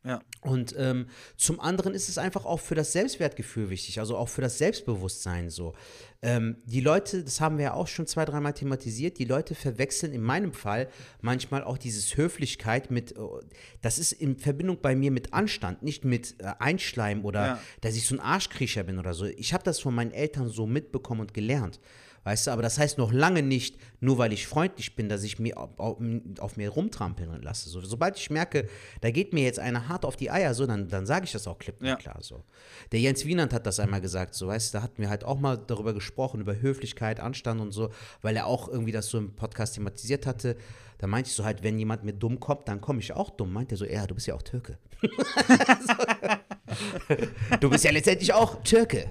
[0.06, 0.20] Ja.
[0.40, 4.40] Und ähm, zum anderen ist es einfach auch für das Selbstwertgefühl wichtig, also auch für
[4.40, 5.74] das Selbstbewusstsein so.
[6.22, 10.12] Ähm, die Leute, das haben wir ja auch schon zwei, dreimal thematisiert, die Leute verwechseln
[10.12, 10.88] in meinem Fall
[11.20, 13.40] manchmal auch dieses Höflichkeit mit, oh,
[13.82, 17.62] das ist in Verbindung bei mir mit Anstand, nicht mit äh, Einschleim oder ja.
[17.80, 19.24] dass ich so ein Arschkriecher bin oder so.
[19.24, 21.80] Ich habe das von meinen Eltern so mitbekommen und gelernt.
[22.26, 25.38] Weißt du, aber das heißt noch lange nicht, nur weil ich freundlich bin, dass ich
[25.38, 25.98] mir auf, auf,
[26.40, 27.68] auf mir rumtrampeln lasse.
[27.68, 28.68] So, sobald ich merke,
[29.00, 31.46] da geht mir jetzt einer hart auf die Eier, so, dann, dann sage ich das
[31.46, 31.94] auch klipp und ja.
[31.94, 32.16] klar.
[32.22, 32.42] So.
[32.90, 35.38] Der Jens Wienand hat das einmal gesagt, so, weißt du, da hatten wir halt auch
[35.38, 37.90] mal darüber gesprochen, über Höflichkeit, Anstand und so,
[38.22, 40.56] weil er auch irgendwie das so im Podcast thematisiert hatte.
[40.98, 43.52] Da meinte ich so halt, wenn jemand mir dumm kommt, dann komme ich auch dumm.
[43.52, 44.78] Meint er so, ja, du bist ja auch Türke.
[47.60, 49.10] du bist ja letztendlich auch Türke.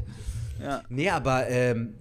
[0.66, 0.84] Ja.
[0.90, 1.96] Nee, aber ähm,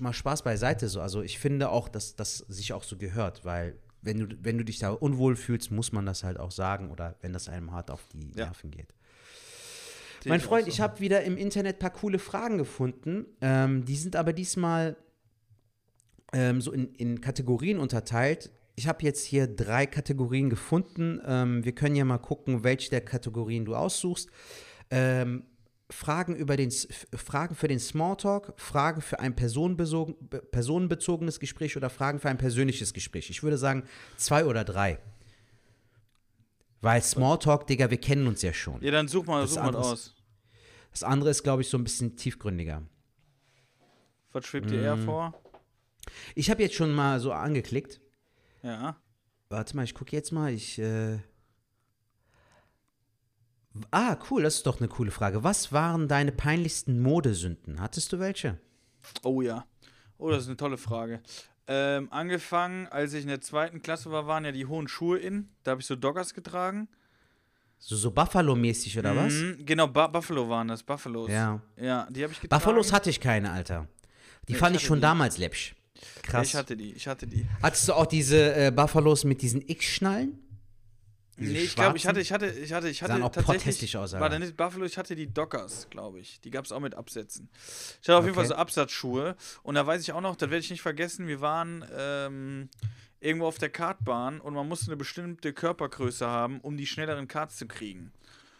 [0.00, 1.00] mal Spaß beiseite so.
[1.00, 4.64] Also ich finde auch, dass das sich auch so gehört, weil wenn du, wenn du
[4.64, 7.90] dich da unwohl fühlst, muss man das halt auch sagen oder wenn das einem hart
[7.90, 8.46] auf die ja.
[8.46, 8.94] Nerven geht.
[10.24, 10.70] Den mein Freund, so.
[10.70, 13.26] ich habe wieder im Internet ein paar coole Fragen gefunden.
[13.40, 14.96] Ähm, die sind aber diesmal
[16.32, 18.50] ähm, so in, in Kategorien unterteilt.
[18.74, 21.20] Ich habe jetzt hier drei Kategorien gefunden.
[21.26, 24.30] Ähm, wir können ja mal gucken, welche der Kategorien du aussuchst.
[24.90, 25.44] Ähm,
[25.90, 26.70] Fragen, über den,
[27.14, 33.30] Fragen für den Smalltalk, Fragen für ein personenbezogenes Gespräch oder Fragen für ein persönliches Gespräch.
[33.30, 33.84] Ich würde sagen
[34.16, 34.98] zwei oder drei.
[36.80, 38.82] Weil Smalltalk, Digga, wir kennen uns ja schon.
[38.82, 40.14] Ja, dann such mal, das such mal aus.
[40.90, 42.82] Das andere ist, glaube ich, so ein bisschen tiefgründiger.
[44.32, 44.84] Was schwebt dir mm.
[44.84, 45.34] eher vor?
[46.34, 48.00] Ich habe jetzt schon mal so angeklickt.
[48.62, 48.96] Ja.
[49.48, 50.52] Warte mal, ich gucke jetzt mal.
[50.52, 50.78] Ich.
[50.78, 51.18] Äh
[53.90, 55.44] ah, cool, das ist doch eine coole Frage.
[55.44, 57.80] Was waren deine peinlichsten Modesünden?
[57.80, 58.58] Hattest du welche?
[59.22, 59.66] Oh ja.
[60.18, 61.20] Oh, das ist eine tolle Frage.
[61.66, 65.48] Ähm, angefangen, als ich in der zweiten Klasse war, waren ja die hohen Schuhe in.
[65.62, 66.88] Da habe ich so Doggers getragen.
[67.78, 69.32] So, so Buffalo-mäßig oder was?
[69.32, 71.28] Mhm, genau, Bu Buffalo waren das, Buffalos.
[71.30, 71.60] Ja.
[71.76, 72.60] Ja, die habe ich getragen.
[72.60, 73.88] Buffalos hatte ich keine, Alter.
[74.48, 75.02] Die nee, fand ich, ich schon die.
[75.02, 75.74] damals läppsch.
[76.22, 76.48] Krass.
[76.48, 77.46] Ich hatte die, ich hatte die.
[77.60, 80.38] Hattest du auch diese äh, Buffalos mit diesen X-Schnallen?
[81.36, 84.12] Nee, ich glaube, ich hatte, ich hatte, ich hatte, ich hatte Sahen auch tatsächlich aus,
[84.12, 86.40] war da nicht Buffalo, ich hatte die Dockers, glaube ich.
[86.40, 87.48] Die gab es auch mit Absätzen.
[88.02, 88.26] Ich hatte auf okay.
[88.26, 89.36] jeden Fall so Absatzschuhe.
[89.62, 92.68] Und da weiß ich auch noch, das werde ich nicht vergessen, wir waren ähm,
[93.20, 97.56] irgendwo auf der Kartbahn und man musste eine bestimmte Körpergröße haben, um die schnelleren Karts
[97.56, 98.12] zu kriegen.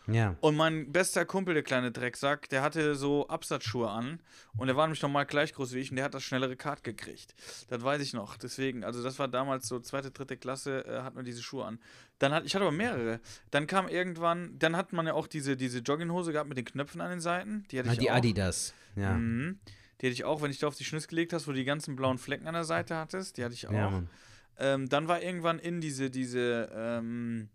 [0.07, 0.37] Ja.
[0.41, 4.21] Und mein bester Kumpel, der kleine Drecksack, der hatte so Absatzschuhe an
[4.57, 6.83] und der war nämlich nochmal gleich groß wie ich und der hat das schnellere Kart
[6.83, 7.35] gekriegt.
[7.69, 8.37] Das weiß ich noch.
[8.37, 11.79] Deswegen, also das war damals so zweite, dritte Klasse, äh, hat man diese Schuhe an.
[12.19, 13.21] Dann hat, ich hatte aber mehrere.
[13.51, 17.01] Dann kam irgendwann, dann hat man ja auch diese, diese Jogginghose gehabt mit den Knöpfen
[17.01, 17.65] an den Seiten.
[17.71, 18.17] Die hatte ah, ich die auch.
[18.17, 19.15] Adidas, ja.
[19.15, 19.61] Mhm.
[20.01, 21.65] Die hatte ich auch, wenn ich da auf die Schnüsse gelegt hast, wo du die
[21.65, 23.37] ganzen blauen Flecken an der Seite hattest.
[23.39, 23.73] Die hatte ich auch.
[23.73, 24.03] Ja,
[24.59, 27.49] ähm, dann war irgendwann in diese, diese, ähm,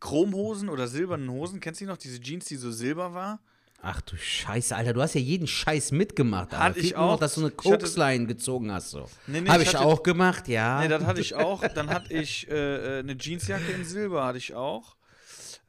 [0.00, 1.60] Chromhosen oder silbernen Hosen.
[1.60, 1.96] Kennst du die noch?
[1.96, 3.40] Diese Jeans, die so silber war?
[3.82, 6.52] Ach du Scheiße, Alter, du hast ja jeden Scheiß mitgemacht.
[6.52, 6.64] Alter.
[6.64, 7.12] Hatte ich auch.
[7.12, 8.90] Noch, dass du eine Koksline gezogen hast.
[8.90, 9.08] So.
[9.26, 10.80] Nee, nee, Habe ich, ich auch gemacht, ja.
[10.80, 11.66] Nee, das hatte ich auch.
[11.68, 14.96] Dann hatte ich äh, äh eine Jeansjacke in Silber, hatte ich auch.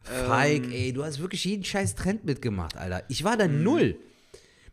[0.02, 3.04] Feig, ähm, ey, du hast wirklich jeden Scheiß Trend mitgemacht, Alter.
[3.10, 3.64] Ich war da mhm.
[3.64, 4.00] null.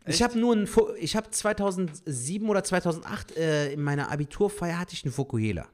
[0.07, 0.69] Ich habe nur ein,
[0.99, 5.67] ich habe 2007 oder 2008 äh, in meiner Abiturfeier hatte ich einen Fukuhela.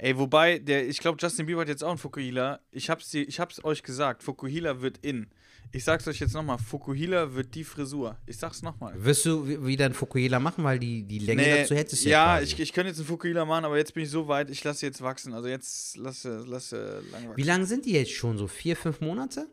[0.00, 2.60] Ey, wobei, der, ich glaube, Justin Bieber hat jetzt auch einen Fukuhila.
[2.70, 5.28] Ich hab's, ich hab's euch gesagt, Fukuhila wird in.
[5.72, 8.16] Ich sag's euch jetzt nochmal, Fukuhila wird die Frisur.
[8.24, 8.94] Ich sag's nochmal.
[9.04, 12.36] Wirst du wieder einen Fukuhila machen, weil die, die Länge nee, dazu hättest du ja
[12.36, 14.62] Ja, ich, ich könnte jetzt einen Fukuhila machen, aber jetzt bin ich so weit, ich
[14.62, 15.34] lasse jetzt wachsen.
[15.34, 17.36] Also jetzt lasse, lasse lang wachsen.
[17.36, 18.38] Wie lange sind die jetzt schon?
[18.38, 19.48] So vier, fünf Monate?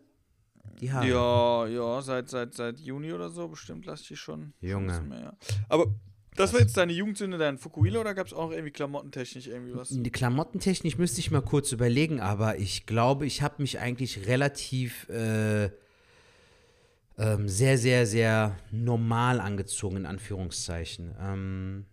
[0.80, 1.08] Die Haare?
[1.08, 4.54] Ja, ja, seit, seit, seit Juni oder so bestimmt lasse ich die schon.
[4.62, 4.94] Junge.
[4.94, 5.38] Schon mehr, ja.
[5.70, 5.88] Aber
[6.36, 9.90] das war jetzt deine Jugendsünde, dein Fukuhila oder gab es auch irgendwie klamottentechnisch irgendwie was?
[9.90, 15.08] Die Klamottentechnisch müsste ich mal kurz überlegen, aber ich glaube, ich habe mich eigentlich relativ
[15.10, 15.70] äh,
[17.18, 21.16] ähm, sehr, sehr, sehr normal angezogen, in Anführungszeichen.
[21.20, 21.86] Ähm,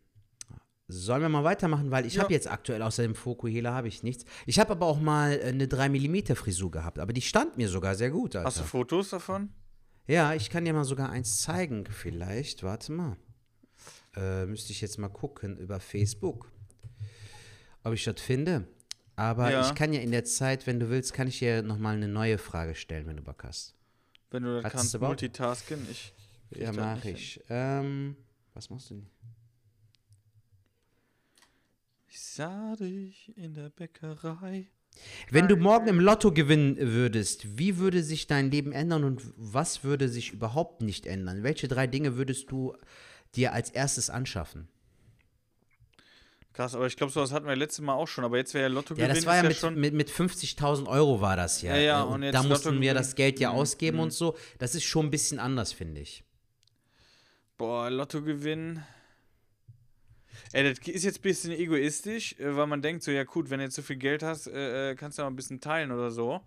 [0.88, 2.22] sollen wir mal weitermachen, weil ich ja.
[2.22, 4.24] habe jetzt aktuell außer dem Fukuhila habe ich nichts.
[4.46, 7.94] Ich habe aber auch mal eine 3 mm Frisur gehabt, aber die stand mir sogar
[7.94, 8.36] sehr gut.
[8.36, 8.46] Alter.
[8.46, 9.50] Hast du Fotos davon?
[10.06, 12.62] Ja, ich kann dir mal sogar eins zeigen, vielleicht.
[12.62, 13.16] Warte mal.
[14.16, 16.50] Äh, müsste ich jetzt mal gucken über Facebook,
[17.82, 18.68] ob ich das finde.
[19.16, 19.66] Aber ja.
[19.66, 22.38] ich kann ja in der Zeit, wenn du willst, kann ich dir nochmal eine neue
[22.38, 23.74] Frage stellen, wenn du Bock hast.
[24.30, 25.86] Wenn du das kannst, multitasken.
[25.90, 26.14] Ich
[26.56, 27.40] ja, mache ich.
[27.48, 28.16] Ähm,
[28.54, 29.06] was machst du denn?
[32.08, 34.68] Ich sah dich in der Bäckerei.
[35.30, 39.82] Wenn du morgen im Lotto gewinnen würdest, wie würde sich dein Leben ändern und was
[39.82, 41.42] würde sich überhaupt nicht ändern?
[41.42, 42.76] Welche drei Dinge würdest du
[43.34, 44.68] dir als erstes anschaffen.
[46.52, 48.68] Krass, aber ich glaube, sowas hatten wir letztes Mal auch schon, aber jetzt wäre ja
[48.68, 51.74] Lotto Ja, das war ja, mit, schon mit, mit 50.000 Euro war das ja.
[51.76, 53.58] Ja, ja, und, und jetzt da mussten wir das Geld ja mhm.
[53.58, 54.02] ausgeben mhm.
[54.04, 54.36] und so.
[54.58, 56.24] Das ist schon ein bisschen anders, finde ich.
[57.56, 58.84] Boah, Lotto gewinnen.
[60.52, 63.58] Ey, das ist jetzt ein bisschen egoistisch, äh, weil man denkt so, ja gut, wenn
[63.58, 66.10] du jetzt so viel Geld hast, äh, äh kannst du auch ein bisschen teilen oder
[66.10, 66.42] so.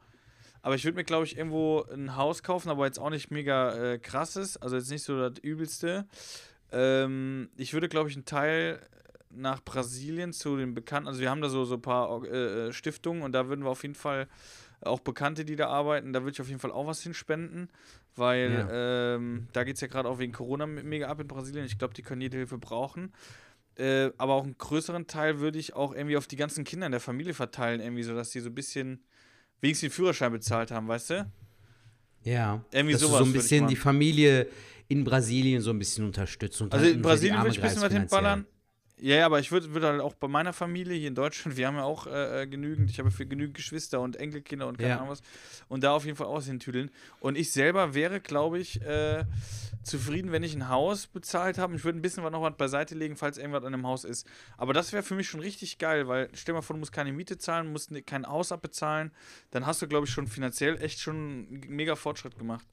[0.62, 3.94] Aber ich würde mir, glaube ich, irgendwo ein Haus kaufen, aber jetzt auch nicht mega
[3.94, 6.08] äh, krasses, also jetzt nicht so das Übelste.
[6.76, 8.82] Ähm, ich würde, glaube ich, einen Teil
[9.30, 12.74] nach Brasilien zu den Bekannten, also wir haben da so, so ein paar äh, äh,
[12.74, 14.28] Stiftungen und da würden wir auf jeden Fall
[14.82, 17.70] auch Bekannte, die da arbeiten, da würde ich auf jeden Fall auch was hinspenden,
[18.16, 19.16] weil ja.
[19.16, 21.66] ähm, da geht es ja gerade auch wegen Corona mega ab in Brasilien.
[21.66, 23.14] Ich glaube, die können jede Hilfe brauchen.
[23.78, 26.92] Äh, aber auch einen größeren Teil würde ich auch irgendwie auf die ganzen Kinder in
[26.92, 29.04] der Familie verteilen, irgendwie so, dass die so ein bisschen
[29.60, 31.32] wenigstens den Führerschein bezahlt haben, weißt du?
[32.24, 32.64] Ja.
[32.72, 33.20] Irgendwie dass sowas.
[33.20, 34.48] Du so ein bisschen die Familie
[34.88, 36.72] in Brasilien so ein bisschen unterstützen.
[36.72, 38.46] also in Brasilien würde ich ein bisschen was hinballern.
[38.98, 41.68] Ja, ja, aber ich würde würd halt auch bei meiner Familie hier in Deutschland, wir
[41.68, 44.92] haben ja auch äh, äh genügend, ich habe für genügend Geschwister und Enkelkinder und keine
[44.92, 44.96] ja.
[44.98, 45.22] Ahnung was,
[45.68, 46.90] und da auf jeden Fall auch hintüdeln.
[47.20, 49.26] Und ich selber wäre, glaube ich, äh,
[49.84, 51.76] zufrieden, wenn ich ein Haus bezahlt habe.
[51.76, 54.28] Ich würde ein bisschen was noch was beiseite legen, falls irgendwas an dem Haus ist.
[54.58, 57.12] Aber das wäre für mich schon richtig geil, weil stell mal vor, du musst keine
[57.12, 59.12] Miete zahlen, musst kein Haus abbezahlen,
[59.52, 62.66] dann hast du, glaube ich, schon finanziell echt schon einen mega Fortschritt gemacht.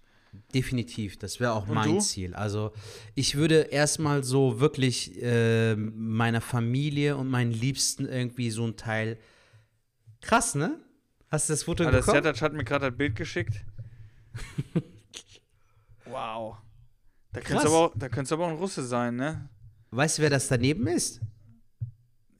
[0.54, 1.98] Definitiv, das wäre auch Und mein du?
[1.98, 2.34] Ziel.
[2.34, 2.72] Also
[3.14, 9.18] ich würde erstmal so wirklich äh, meiner Familie und meinen Liebsten irgendwie so ein Teil.
[10.22, 10.78] Krass, ne?
[11.30, 12.16] Hast du das Foto gesehen?
[12.16, 13.64] Ah, der hat mir gerade ein Bild geschickt.
[16.06, 16.56] wow.
[17.32, 17.92] Da könnte es aber,
[18.42, 19.48] aber auch ein Russe sein, ne?
[19.90, 21.20] Weißt du, wer das daneben ist?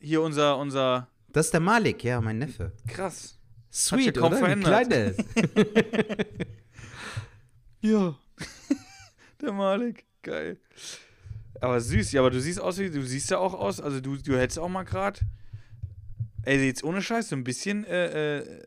[0.01, 1.09] Hier unser, unser.
[1.29, 2.73] Das ist der Malik, ja, mein Neffe.
[2.87, 3.39] Krass.
[3.71, 4.39] Sweet, kaum oder?
[4.39, 4.87] Verändert.
[4.87, 5.17] Kleines.
[7.83, 8.15] Ja.
[9.41, 10.05] der Malik.
[10.23, 10.57] Geil.
[11.61, 14.17] Aber süß, ja, aber du siehst aus wie, du siehst ja auch aus, also du,
[14.17, 15.21] du hättest auch mal gerade.
[16.45, 18.63] Ey, jetzt ohne Scheiß, so ein bisschen, äh, äh,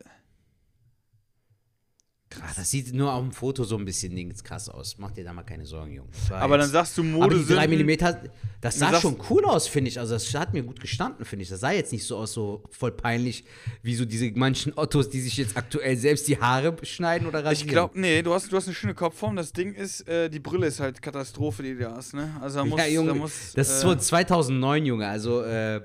[2.36, 2.56] Krass.
[2.56, 4.96] das sieht nur auf dem Foto so ein bisschen links krass aus.
[4.98, 6.08] Mach dir da mal keine Sorgen, Junge.
[6.30, 7.24] Aber dann sagst du Mode.
[7.24, 8.28] Aber die 3 mm,
[8.60, 9.98] das sah schon cool aus, finde ich.
[9.98, 11.48] Also das hat mir gut gestanden, finde ich.
[11.48, 13.44] Das sah jetzt nicht so aus, so voll peinlich,
[13.82, 17.68] wie so diese manchen Ottos, die sich jetzt aktuell selbst die Haare schneiden oder rasieren.
[17.68, 19.36] Ich glaube, nee, du hast, du hast eine schöne Kopfform.
[19.36, 22.36] Das Ding ist, äh, die Brille ist halt Katastrophe, die du hast, ne?
[22.40, 25.08] Also da muss, ja, Junge, da muss, das ist so 2009, äh, Junge.
[25.08, 25.80] Also, äh,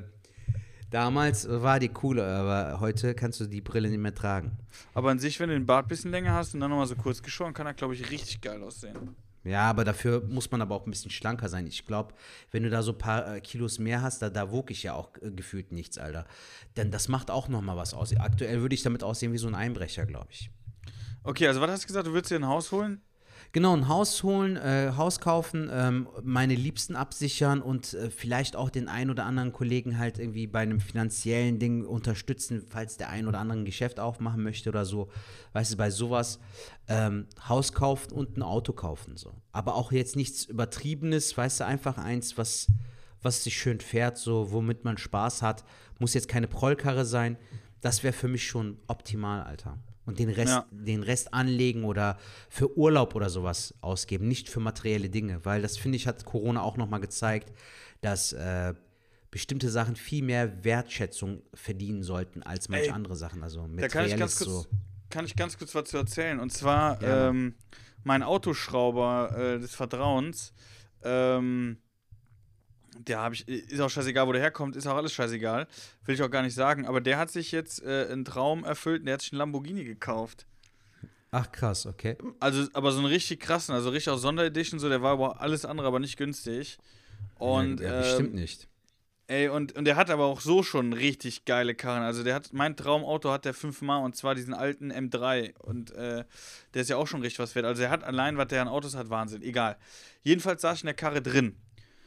[0.91, 4.51] Damals war die coole, aber heute kannst du die Brille nicht mehr tragen.
[4.93, 6.95] Aber an sich, wenn du den Bart ein bisschen länger hast und dann nochmal so
[6.95, 9.15] kurz geschoren, kann er, glaube ich, richtig geil aussehen.
[9.45, 11.65] Ja, aber dafür muss man aber auch ein bisschen schlanker sein.
[11.65, 12.13] Ich glaube,
[12.51, 14.93] wenn du da so ein paar äh, Kilos mehr hast, da, da wog ich ja
[14.93, 16.25] auch äh, gefühlt nichts, Alter.
[16.75, 18.15] Denn das macht auch nochmal was aus.
[18.17, 20.51] Aktuell würde ich damit aussehen wie so ein Einbrecher, glaube ich.
[21.23, 23.01] Okay, also was hast du gesagt, du würdest dir ein Haus holen?
[23.53, 28.69] Genau, ein Haus holen, äh, Haus kaufen, ähm, meine Liebsten absichern und äh, vielleicht auch
[28.69, 33.27] den einen oder anderen Kollegen halt irgendwie bei einem finanziellen Ding unterstützen, falls der ein
[33.27, 35.09] oder andere ein Geschäft aufmachen möchte oder so.
[35.51, 36.39] Weißt du, bei sowas
[36.87, 39.17] ähm, Haus kaufen und ein Auto kaufen.
[39.17, 39.33] So.
[39.51, 42.67] Aber auch jetzt nichts Übertriebenes, weißt du, einfach eins, was,
[43.21, 45.65] was sich schön fährt, so, womit man Spaß hat.
[45.99, 47.37] Muss jetzt keine Prollkarre sein.
[47.81, 50.65] Das wäre für mich schon optimal, Alter und den Rest, ja.
[50.71, 52.17] den Rest anlegen oder
[52.49, 56.61] für Urlaub oder sowas ausgeben, nicht für materielle Dinge, weil das finde ich hat Corona
[56.61, 57.51] auch nochmal gezeigt,
[58.01, 58.73] dass äh,
[59.29, 63.43] bestimmte Sachen viel mehr Wertschätzung verdienen sollten als manche Ey, andere Sachen.
[63.43, 64.65] Also da kann ich ganz kurz, so.
[65.09, 67.29] kann ich ganz kurz was zu erzählen und zwar ja.
[67.29, 67.55] ähm,
[68.03, 70.53] mein Autoschrauber äh, des Vertrauens.
[71.03, 71.77] Ähm,
[72.97, 75.67] der habe ich, ist auch scheißegal, wo der herkommt, ist auch alles scheißegal.
[76.05, 76.85] Will ich auch gar nicht sagen.
[76.85, 79.83] Aber der hat sich jetzt äh, einen Traum erfüllt und der hat sich einen Lamborghini
[79.83, 80.45] gekauft.
[81.31, 82.17] Ach krass, okay.
[82.39, 85.63] Also, aber so einen richtig krassen, also richtig aus Sonderedition, so, der war aber alles
[85.63, 86.77] andere, aber nicht günstig.
[87.35, 88.67] Und, ja, ja, bestimmt ähm, nicht.
[89.27, 92.03] Ey, und, und der hat aber auch so schon richtig geile Karren.
[92.03, 95.57] Also der hat, mein Traumauto hat der fünfmal und zwar diesen alten M3.
[95.59, 96.25] Und äh,
[96.73, 97.65] der ist ja auch schon richtig was wert.
[97.65, 99.41] Also er hat allein, was der an Autos hat, Wahnsinn.
[99.41, 99.77] Egal.
[100.21, 101.55] Jedenfalls saß ich in der Karre drin.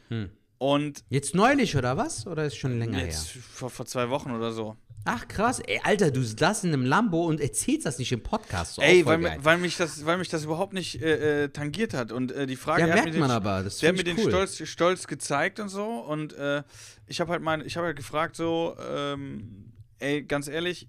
[0.09, 0.29] Hm.
[0.59, 2.27] Und jetzt neulich oder was?
[2.27, 3.43] Oder ist schon länger jetzt her?
[3.43, 4.77] Vor, vor zwei Wochen oder so.
[5.07, 8.77] Ach krass, ey, Alter, du saßt in einem Lambo und erzählst das nicht im Podcast.
[8.77, 12.11] So ey, weil, weil, mich das, weil mich das überhaupt nicht äh, äh, tangiert hat.
[12.11, 14.31] Und äh, die Frage, ja, merkt man den, aber, das der hat mir den cool.
[14.31, 15.85] stolz, stolz gezeigt und so.
[15.85, 16.63] Und äh,
[17.07, 20.89] ich habe halt mein, ich habe halt gefragt so, ähm, ey, ganz ehrlich,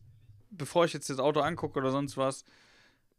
[0.49, 2.45] bevor ich jetzt das Auto angucke oder sonst was,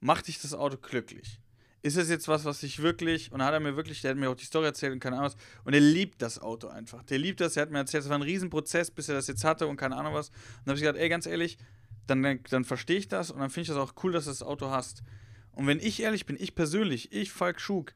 [0.01, 1.41] macht dich das Auto glücklich?
[1.87, 4.29] Ist es jetzt was, was ich wirklich, und hat er mir wirklich, der hat mir
[4.29, 7.05] auch die Story erzählt und keine Ahnung was, und er liebt das Auto einfach.
[7.05, 9.45] Der liebt das, er hat mir erzählt, es war ein Riesenprozess, bis er das jetzt
[9.45, 10.31] hatte und keine Ahnung was.
[10.31, 11.59] Und dann habe ich gesagt, ey, ganz ehrlich,
[12.09, 14.43] dann, dann verstehe ich das und dann finde ich das auch cool, dass du das
[14.43, 15.05] Auto hast.
[15.53, 17.95] Und wenn ich ehrlich bin, ich persönlich, ich, Falk Schug,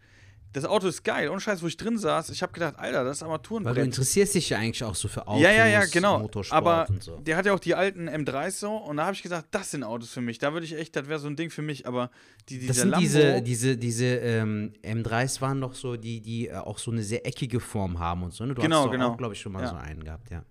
[0.53, 1.28] das Auto ist geil.
[1.28, 3.76] Ohne Scheiß, wo ich drin saß, ich habe gedacht, Alter, das ist Armaturenbrett.
[3.76, 6.18] Weil du interessierst dich ja eigentlich auch so für Autos, ja, ja, ja, genau.
[6.18, 7.18] Motorsport Aber und so.
[7.18, 9.84] der hat ja auch die alten M3s so und da habe ich gesagt, das sind
[9.84, 10.38] Autos für mich.
[10.38, 11.86] Da würde ich echt, das wäre so ein Ding für mich.
[11.86, 12.11] Aber
[12.48, 16.48] die, diese das sind Lambo, diese, diese, diese ähm, M3s waren doch so, die, die
[16.48, 18.44] äh, auch so eine sehr eckige Form haben und so.
[18.44, 18.55] Ne?
[18.55, 19.12] Du genau, hast genau.
[19.12, 19.68] auch, glaube ich, schon mal ja.
[19.68, 20.44] so einen gehabt, ja.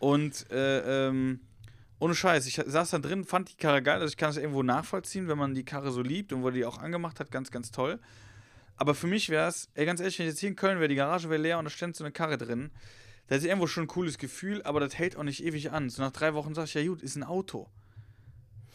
[0.00, 1.40] Und äh, ähm,
[1.98, 4.62] ohne Scheiß, ich saß da drin, fand die Karre geil, also ich kann es irgendwo
[4.62, 7.70] nachvollziehen, wenn man die Karre so liebt und wo die auch angemacht hat, ganz, ganz
[7.70, 7.98] toll.
[8.78, 10.88] Aber für mich wäre es, ey, ganz ehrlich, wenn ich jetzt hier in Köln wäre,
[10.88, 12.70] die Garage wäre leer und da stand so eine Karre drin,
[13.26, 15.90] da ist irgendwo schon ein cooles Gefühl, aber das hält auch nicht ewig an.
[15.90, 17.68] So nach drei Wochen sag ich, ja gut, ist ein Auto.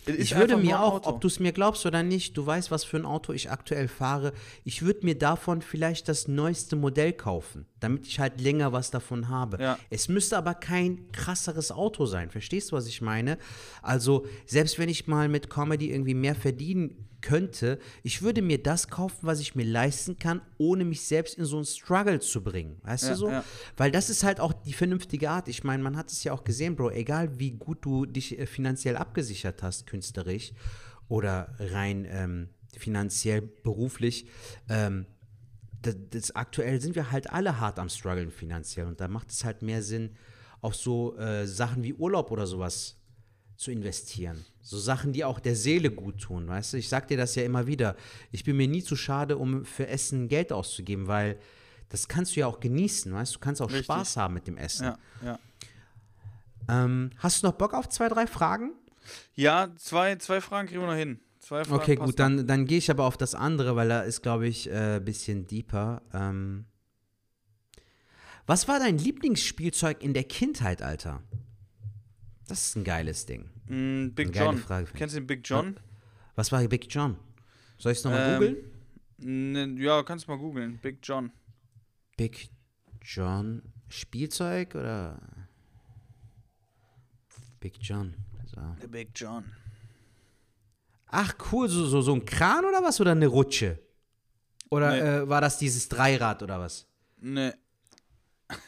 [0.05, 1.09] Ich würde mir auch, Auto.
[1.09, 3.87] ob du es mir glaubst oder nicht, du weißt, was für ein Auto ich aktuell
[3.87, 4.33] fahre,
[4.65, 9.29] ich würde mir davon vielleicht das neueste Modell kaufen, damit ich halt länger was davon
[9.29, 9.61] habe.
[9.61, 9.79] Ja.
[9.89, 13.37] Es müsste aber kein krasseres Auto sein, verstehst du, was ich meine?
[13.81, 18.89] Also, selbst wenn ich mal mit Comedy irgendwie mehr verdienen könnte, ich würde mir das
[18.89, 22.77] kaufen, was ich mir leisten kann, ohne mich selbst in so einen Struggle zu bringen.
[22.83, 23.29] Weißt ja, du so?
[23.29, 23.43] Ja.
[23.77, 25.47] Weil das ist halt auch die vernünftige Art.
[25.47, 28.45] Ich meine, man hat es ja auch gesehen, Bro, egal wie gut du dich äh,
[28.45, 30.53] finanziell abgesichert hast, künstlerisch
[31.07, 34.27] oder rein ähm, finanziell, beruflich,
[34.69, 35.07] ähm,
[35.81, 39.43] das, das, aktuell sind wir halt alle hart am struggeln finanziell und da macht es
[39.43, 40.15] halt mehr Sinn,
[40.61, 43.02] auf so äh, Sachen wie Urlaub oder sowas
[43.55, 44.45] zu investieren.
[44.61, 46.77] So Sachen, die auch der Seele gut tun, weißt du?
[46.77, 47.95] Ich sag dir das ja immer wieder.
[48.31, 51.37] Ich bin mir nie zu schade, um für Essen Geld auszugeben, weil
[51.89, 53.39] das kannst du ja auch genießen, weißt du?
[53.39, 53.85] Kannst auch Richtig.
[53.85, 54.85] Spaß haben mit dem Essen.
[54.85, 55.39] Ja, ja.
[56.67, 58.71] Ähm, hast du noch Bock auf zwei, drei Fragen?
[59.35, 61.19] Ja, zwei, zwei Fragen kriegen wir noch hin.
[61.39, 64.21] Zwei Fragen okay, gut, dann, dann gehe ich aber auf das andere, weil da ist,
[64.21, 66.01] glaube ich, ein äh, bisschen deeper.
[66.13, 66.65] Ähm,
[68.45, 71.21] was war dein Lieblingsspielzeug in der Kindheit, Alter?
[72.47, 73.49] Das ist ein geiles Ding.
[73.67, 74.57] Mm, Big John.
[74.57, 74.87] Frage.
[74.93, 75.77] Kennst du den Big John?
[76.35, 77.17] Was war Big John?
[77.77, 78.57] Soll ich es nochmal ähm, googeln?
[79.17, 80.79] Ne, ja, kannst du mal googeln.
[80.81, 81.31] Big John.
[82.17, 82.49] Big
[83.01, 83.61] John.
[83.87, 85.19] Spielzeug oder?
[87.59, 88.15] Big John.
[88.45, 88.61] So.
[88.81, 89.45] Der Big John.
[91.07, 92.99] Ach cool, so, so, so ein Kran oder was?
[92.99, 93.79] Oder eine Rutsche?
[94.69, 94.99] Oder nee.
[94.99, 96.87] äh, war das dieses Dreirad oder was?
[97.21, 97.55] Ne.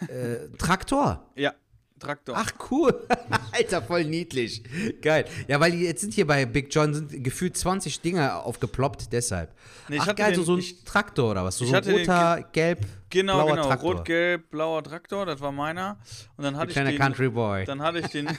[0.08, 1.32] Äh, Traktor?
[1.36, 1.54] Ja,
[2.00, 2.36] Traktor.
[2.36, 3.08] Ch cool.
[3.56, 4.64] Alter, voll niedlich.
[5.02, 5.26] Geil.
[5.48, 9.54] Ja, weil jetzt sind hier bei Big John sind gefühlt 20 Dinge aufgeploppt, deshalb.
[9.88, 11.58] Nee, Ach geil, den, so, so ein ich, Traktor oder was?
[11.58, 13.96] So, so ein roter, den, gelb, genau, blauer genau, Traktor.
[13.96, 16.00] Rot, gelb, blauer Traktor, das war meiner.
[16.38, 17.66] Und dann hatte ich den, Country Boy.
[17.66, 18.28] Dann hatte ich den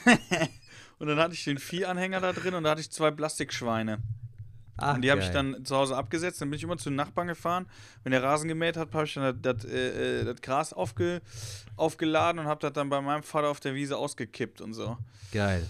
[0.98, 3.98] Und dann hatte ich den Viehanhänger da drin und da hatte ich zwei Plastikschweine.
[4.78, 6.40] Ach, und die habe ich dann zu Hause abgesetzt.
[6.40, 7.66] Dann bin ich immer zu den Nachbarn gefahren.
[8.02, 11.22] Wenn der Rasen gemäht hat, habe ich dann das, das, äh, das Gras aufge,
[11.76, 14.98] aufgeladen und habe das dann bei meinem Vater auf der Wiese ausgekippt und so.
[15.32, 15.66] Geil.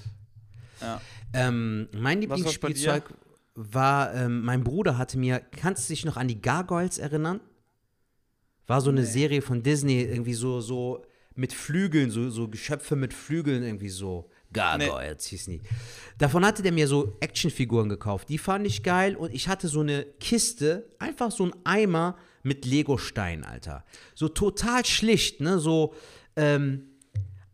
[0.81, 1.01] Ja.
[1.33, 3.05] Ähm, mein Lieblingsspielzeug
[3.55, 7.41] war, ähm, mein Bruder hatte mir, kannst du dich noch an die Gargoyles erinnern?
[8.67, 9.07] War so eine nee.
[9.07, 11.05] Serie von Disney, irgendwie so, so
[11.35, 14.31] mit Flügeln, so, so Geschöpfe mit Flügeln, irgendwie so.
[14.53, 15.31] Gargoyles nee.
[15.31, 15.61] hieß nie.
[16.19, 18.29] Davon hatte der mir so Actionfiguren gekauft.
[18.29, 22.65] Die fand ich geil und ich hatte so eine Kiste, einfach so ein Eimer mit
[22.65, 23.85] Legostein, Alter.
[24.15, 25.59] So total schlicht, ne?
[25.59, 25.95] So
[26.37, 26.91] ähm,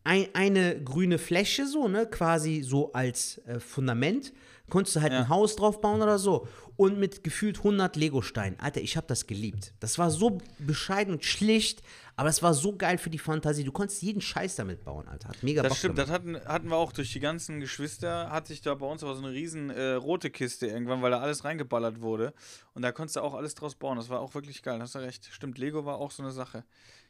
[0.04, 2.06] ein, eine grüne Fläche, so, ne?
[2.06, 4.32] Quasi so als äh, Fundament.
[4.68, 5.20] Konntest du halt ja.
[5.20, 6.46] ein Haus drauf bauen oder so.
[6.82, 8.58] Und mit gefühlt 100 Legosteinen.
[8.58, 9.72] Alter, ich habe das geliebt.
[9.78, 11.80] Das war so bescheiden und schlicht,
[12.16, 13.62] aber es war so geil für die Fantasie.
[13.62, 15.28] Du konntest jeden Scheiß damit bauen, Alter.
[15.28, 16.08] Hat mega Das Bock stimmt, gemacht.
[16.08, 18.30] das hatten, hatten wir auch durch die ganzen Geschwister.
[18.30, 21.20] Hat sich da bei uns aber so eine riesen äh, rote Kiste irgendwann, weil da
[21.20, 22.34] alles reingeballert wurde.
[22.74, 23.96] Und da konntest du auch alles draus bauen.
[23.96, 24.80] Das war auch wirklich geil.
[24.80, 25.28] Hast du recht.
[25.30, 26.64] Stimmt, Lego war auch so eine Sache.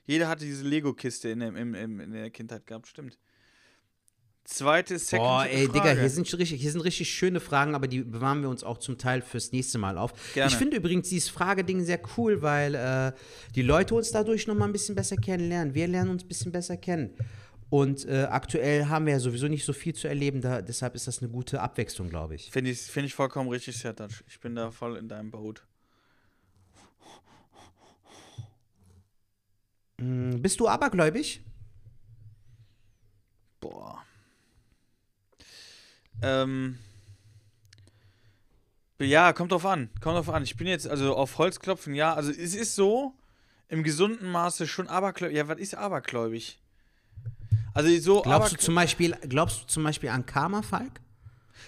[0.05, 3.19] Jeder hatte diese Lego-Kiste in, in, in, in der Kindheit gehabt, stimmt.
[4.45, 5.73] Zweite Second Boah, ey, Frage.
[5.73, 8.79] Digga, hier sind, richtig, hier sind richtig schöne Fragen, aber die bewahren wir uns auch
[8.79, 10.13] zum Teil fürs nächste Mal auf.
[10.35, 10.51] Gerne.
[10.51, 13.13] Ich finde übrigens dieses Frageding sehr cool, weil äh,
[13.55, 15.75] die Leute uns dadurch nochmal ein bisschen besser kennenlernen.
[15.75, 17.15] Wir lernen uns ein bisschen besser kennen.
[17.71, 21.07] Und äh, aktuell haben wir ja sowieso nicht so viel zu erleben, da, deshalb ist
[21.07, 22.51] das eine gute Abwechslung, glaube ich.
[22.51, 24.11] Finde ich, find ich vollkommen richtig, Sertac.
[24.29, 25.65] Ich bin da voll in deinem Boot.
[29.99, 31.41] Hm, bist du abergläubig?
[33.61, 34.05] Boah.
[36.23, 36.79] Ähm,
[39.01, 39.91] ja, kommt drauf an.
[40.01, 40.43] Kommt drauf an.
[40.43, 42.15] Ich bin jetzt, also auf Holz klopfen, ja.
[42.15, 43.15] Also es ist so,
[43.69, 45.37] im gesunden Maße schon abergläubig.
[45.37, 46.61] Ja, was ist abergläubig?
[47.73, 48.21] Also so.
[48.21, 51.01] Glaubst du zum Beispiel, glaubst du zum Beispiel an Karma, Falk?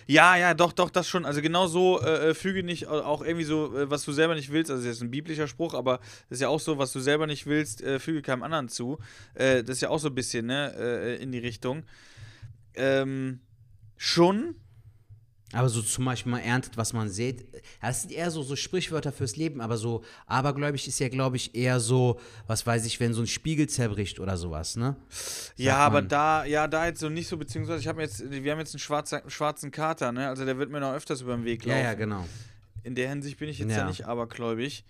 [0.07, 1.25] Ja, ja, doch, doch, das schon.
[1.25, 4.53] Also genau so äh, äh füge nicht auch irgendwie so, äh, was du selber nicht
[4.53, 4.71] willst.
[4.71, 5.99] Also das ist ein biblischer Spruch, aber
[6.29, 8.99] das ist ja auch so, was du selber nicht willst, äh, füge keinem anderen zu.
[9.33, 11.85] Äh, das ist ja auch so ein bisschen, ne, äh, in die Richtung.
[12.75, 13.41] Ähm,
[13.97, 14.57] schon.
[15.53, 17.47] Aber so zum Beispiel, man erntet, was man sieht.
[17.81, 21.55] Das sind eher so, so Sprichwörter fürs Leben, aber so abergläubig ist ja, glaube ich,
[21.55, 22.19] eher so,
[22.49, 24.97] was weiß ich, wenn so ein Spiegel zerbricht oder sowas, ne?
[25.11, 28.51] Sagt ja, aber da, ja, da jetzt so nicht so, beziehungsweise ich habe jetzt, wir
[28.51, 30.29] haben jetzt einen schwarzen, schwarzen Kater, ne?
[30.29, 31.79] Also der wird mir noch öfters über den Weg laufen.
[31.79, 32.27] Ja, ja, genau.
[32.83, 34.85] In der Hinsicht bin ich jetzt ja, ja nicht abergläubig.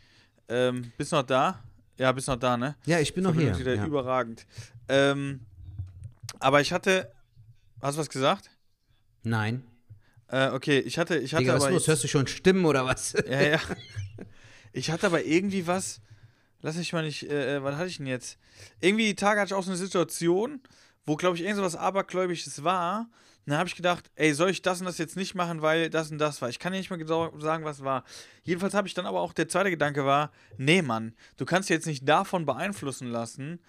[0.49, 1.61] Ähm, bist noch da?
[1.99, 2.75] Ja, bist noch da, ne?
[2.87, 3.57] Ja, ich bin noch hier.
[3.59, 3.87] wieder ja.
[3.87, 4.47] überragend.
[4.89, 5.41] Ähm,
[6.41, 7.13] aber ich hatte,
[7.81, 8.51] hast du was gesagt?
[9.25, 9.65] Nein.
[10.29, 11.65] Äh, okay, ich hatte, ich hatte Digga, aber.
[11.65, 11.89] Was los?
[11.89, 13.15] Hörst du schon Stimmen oder was?
[13.29, 13.61] Ja, ja.
[14.77, 16.01] Ich hatte aber irgendwie was.
[16.61, 17.31] Lass mich mal nicht.
[17.31, 18.39] Äh, äh was hatte ich denn jetzt?
[18.81, 20.61] Irgendwie die Tage hatte ich auch so eine Situation,
[21.07, 23.09] wo, glaube ich, irgend so was Abergläubisches war.
[23.47, 25.91] Und dann habe ich gedacht, ey, soll ich das und das jetzt nicht machen, weil
[25.91, 26.49] das und das war.
[26.49, 28.03] Ich kann ja nicht mal genau sagen, was war.
[28.43, 31.75] Jedenfalls habe ich dann aber auch, der zweite Gedanke war, nee, Mann, du kannst dich
[31.75, 33.61] jetzt nicht davon beeinflussen lassen,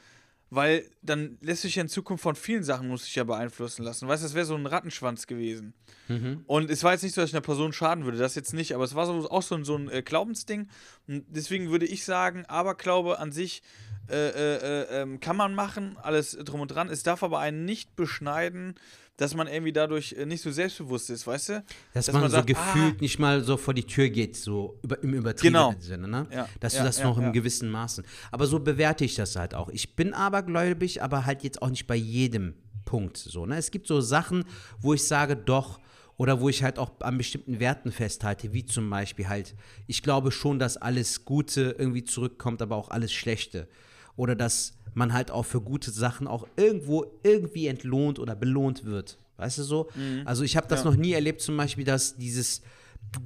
[0.49, 4.07] weil dann lässt sich ja in Zukunft von vielen Sachen muss sich ja beeinflussen lassen.
[4.07, 5.73] Weißt du, das wäre so ein Rattenschwanz gewesen.
[6.07, 6.43] Mhm.
[6.45, 8.73] Und es war jetzt nicht so, dass ich einer Person schaden würde, das jetzt nicht,
[8.75, 10.69] aber es war so, auch so ein, so ein äh, Glaubensding.
[11.07, 13.63] Und deswegen würde ich sagen, Aberglaube an sich
[14.07, 16.89] äh, äh, äh ähm, kann man machen, alles drum und dran.
[16.89, 18.75] Es darf aber einen nicht beschneiden,
[19.17, 21.63] dass man irgendwie dadurch äh, nicht so selbstbewusst ist, weißt du?
[21.93, 24.35] Dass, dass man, man, so sagt, gefühlt ah, nicht mal so vor die Tür geht,
[24.35, 25.81] so über, im übertriebenen genau.
[25.81, 26.27] Sinne, ne?
[26.31, 28.05] Ja, dass ja, du das ja, noch im gewissen Maßen.
[28.31, 29.69] Aber so bewerte ich das halt auch.
[29.69, 33.57] Ich bin abergläubig, aber halt jetzt auch nicht bei jedem Punkt so, ne?
[33.57, 34.43] Es gibt so Sachen,
[34.79, 35.79] wo ich sage, doch,
[36.17, 39.55] oder wo ich halt auch an bestimmten Werten festhalte, wie zum Beispiel halt,
[39.87, 43.67] ich glaube schon, dass alles Gute irgendwie zurückkommt, aber auch alles Schlechte.
[44.15, 49.17] Oder dass man halt auch für gute Sachen auch irgendwo irgendwie entlohnt oder belohnt wird.
[49.37, 49.89] Weißt du so?
[49.95, 50.21] Mhm.
[50.25, 50.89] Also ich habe das ja.
[50.89, 52.61] noch nie erlebt, zum Beispiel, dass dieses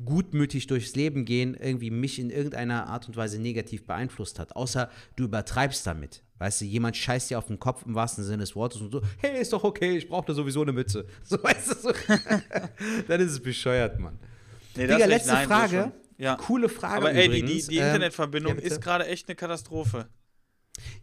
[0.05, 4.55] gutmütig durchs Leben gehen irgendwie mich in irgendeiner Art und Weise negativ beeinflusst hat.
[4.55, 6.23] Außer du übertreibst damit.
[6.39, 9.01] Weißt du, jemand scheißt dir auf den Kopf im wahrsten Sinne des Wortes und so,
[9.17, 11.05] hey, ist doch okay, ich brauche da sowieso eine Mütze.
[11.23, 11.91] So, weißt du, so.
[13.07, 14.17] dann ist es bescheuert, Mann.
[14.75, 15.91] Nee, Digga, letzte nein, Frage.
[16.17, 16.35] Ja.
[16.35, 16.97] Coole Frage.
[16.97, 17.49] Aber ey, übrigens.
[17.49, 20.07] die, die, die Internetverbindung ähm, ja, ist gerade echt eine Katastrophe.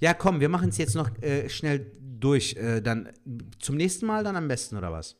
[0.00, 2.56] Ja, komm, wir machen es jetzt noch äh, schnell durch.
[2.56, 3.10] Äh, dann
[3.58, 5.16] zum nächsten Mal dann am besten, oder was?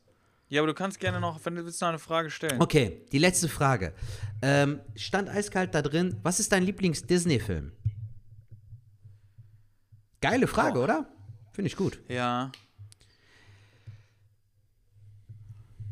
[0.48, 2.60] Ja, aber du kannst gerne noch, wenn du willst, noch eine Frage stellen.
[2.60, 3.92] Okay, die letzte Frage.
[4.42, 6.16] Ähm, stand eiskalt da drin.
[6.22, 7.72] Was ist dein Lieblings-Disney-Film?
[10.20, 10.84] Geile Frage, oh.
[10.84, 11.08] oder?
[11.52, 12.00] Finde ich gut.
[12.08, 12.52] Ja.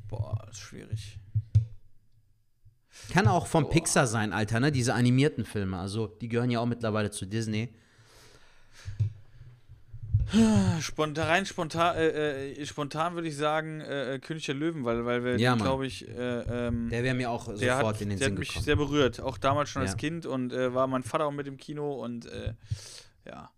[0.09, 1.19] Boah, ist schwierig.
[3.11, 3.71] Kann auch von Boah.
[3.71, 4.71] Pixar sein, Alter, ne?
[4.71, 5.79] Diese animierten Filme.
[5.79, 7.75] Also, die gehören ja auch mittlerweile zu Disney.
[10.81, 15.05] Spontan, rein spontan, äh, äh, spontan würde ich sagen äh, äh, König der Löwen, weil,
[15.05, 18.19] weil wir, ja, glaube ich, äh, ähm, der wäre mir auch sofort hat, in den
[18.19, 18.65] der Sinn hat mich gekommen.
[18.65, 19.89] sehr berührt, auch damals schon ja.
[19.89, 22.29] als Kind und äh, war mein Vater auch mit im Kino und
[23.27, 23.51] ja.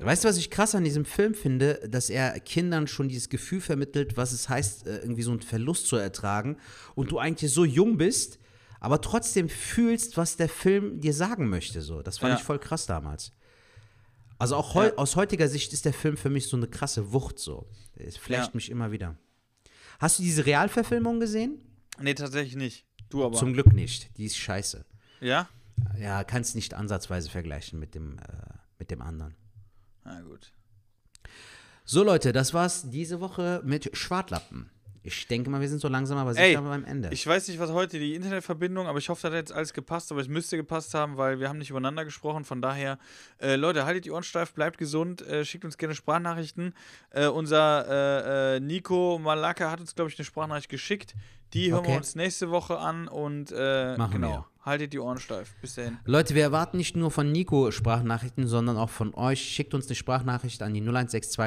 [0.00, 3.60] Weißt du, was ich krass an diesem Film finde, dass er Kindern schon dieses Gefühl
[3.60, 6.56] vermittelt, was es heißt, irgendwie so einen Verlust zu ertragen
[6.96, 8.40] und du eigentlich so jung bist,
[8.80, 11.82] aber trotzdem fühlst, was der Film dir sagen möchte.
[11.82, 12.38] So, das fand ja.
[12.38, 13.32] ich voll krass damals.
[14.38, 14.94] Also auch heu ja.
[14.96, 17.66] aus heutiger Sicht ist der Film für mich so eine krasse Wucht so.
[17.94, 18.54] Es flasht ja.
[18.54, 19.16] mich immer wieder.
[19.98, 21.60] Hast du diese Realverfilmung gesehen?
[21.98, 22.84] Nee, tatsächlich nicht.
[23.08, 23.36] Du aber.
[23.36, 24.16] Zum Glück nicht.
[24.18, 24.84] Die ist scheiße.
[25.20, 25.48] Ja?
[25.98, 28.22] Ja, kannst nicht ansatzweise vergleichen mit dem, äh,
[28.78, 29.34] mit dem anderen.
[30.04, 30.52] Na gut.
[31.84, 34.70] So Leute, das war's diese Woche mit Schwartlappen.
[35.06, 37.10] Ich denke mal, wir sind so langsam aber sicher Ey, beim Ende.
[37.12, 40.10] Ich weiß nicht, was heute die Internetverbindung, aber ich hoffe, das hat jetzt alles gepasst,
[40.10, 42.44] aber es müsste gepasst haben, weil wir haben nicht übereinander gesprochen.
[42.44, 42.98] Von daher,
[43.38, 46.74] äh, Leute, haltet die Ohren steif, bleibt gesund, äh, schickt uns gerne Sprachnachrichten.
[47.10, 51.14] Äh, unser äh, äh, Nico Malaka hat uns, glaube ich, eine Sprachnachricht geschickt.
[51.52, 51.90] Die hören okay.
[51.90, 54.28] wir uns nächste Woche an und äh, Machen genau.
[54.28, 54.44] Wir.
[54.64, 55.54] Haltet die Ohren steif.
[55.60, 55.98] Bis dahin.
[56.04, 59.40] Leute, wir erwarten nicht nur von Nico Sprachnachrichten, sondern auch von euch.
[59.40, 61.38] Schickt uns eine Sprachnachricht an die 0162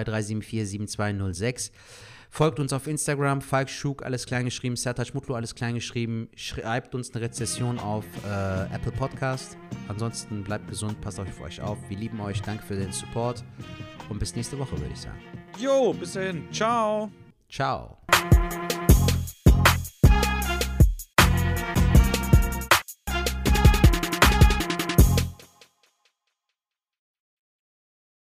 [2.29, 6.29] Folgt uns auf Instagram, Falk Schug, alles klein geschrieben, Sertac Mutlu, alles klein geschrieben.
[6.35, 9.57] Schreibt uns eine Rezession auf äh, Apple Podcast.
[9.87, 11.77] Ansonsten bleibt gesund, passt auf euch auf.
[11.89, 13.43] Wir lieben euch, danke für den Support
[14.09, 15.19] und bis nächste Woche, würde ich sagen.
[15.57, 16.43] Jo, bis dahin.
[16.51, 17.11] Ciao.
[17.49, 17.97] Ciao.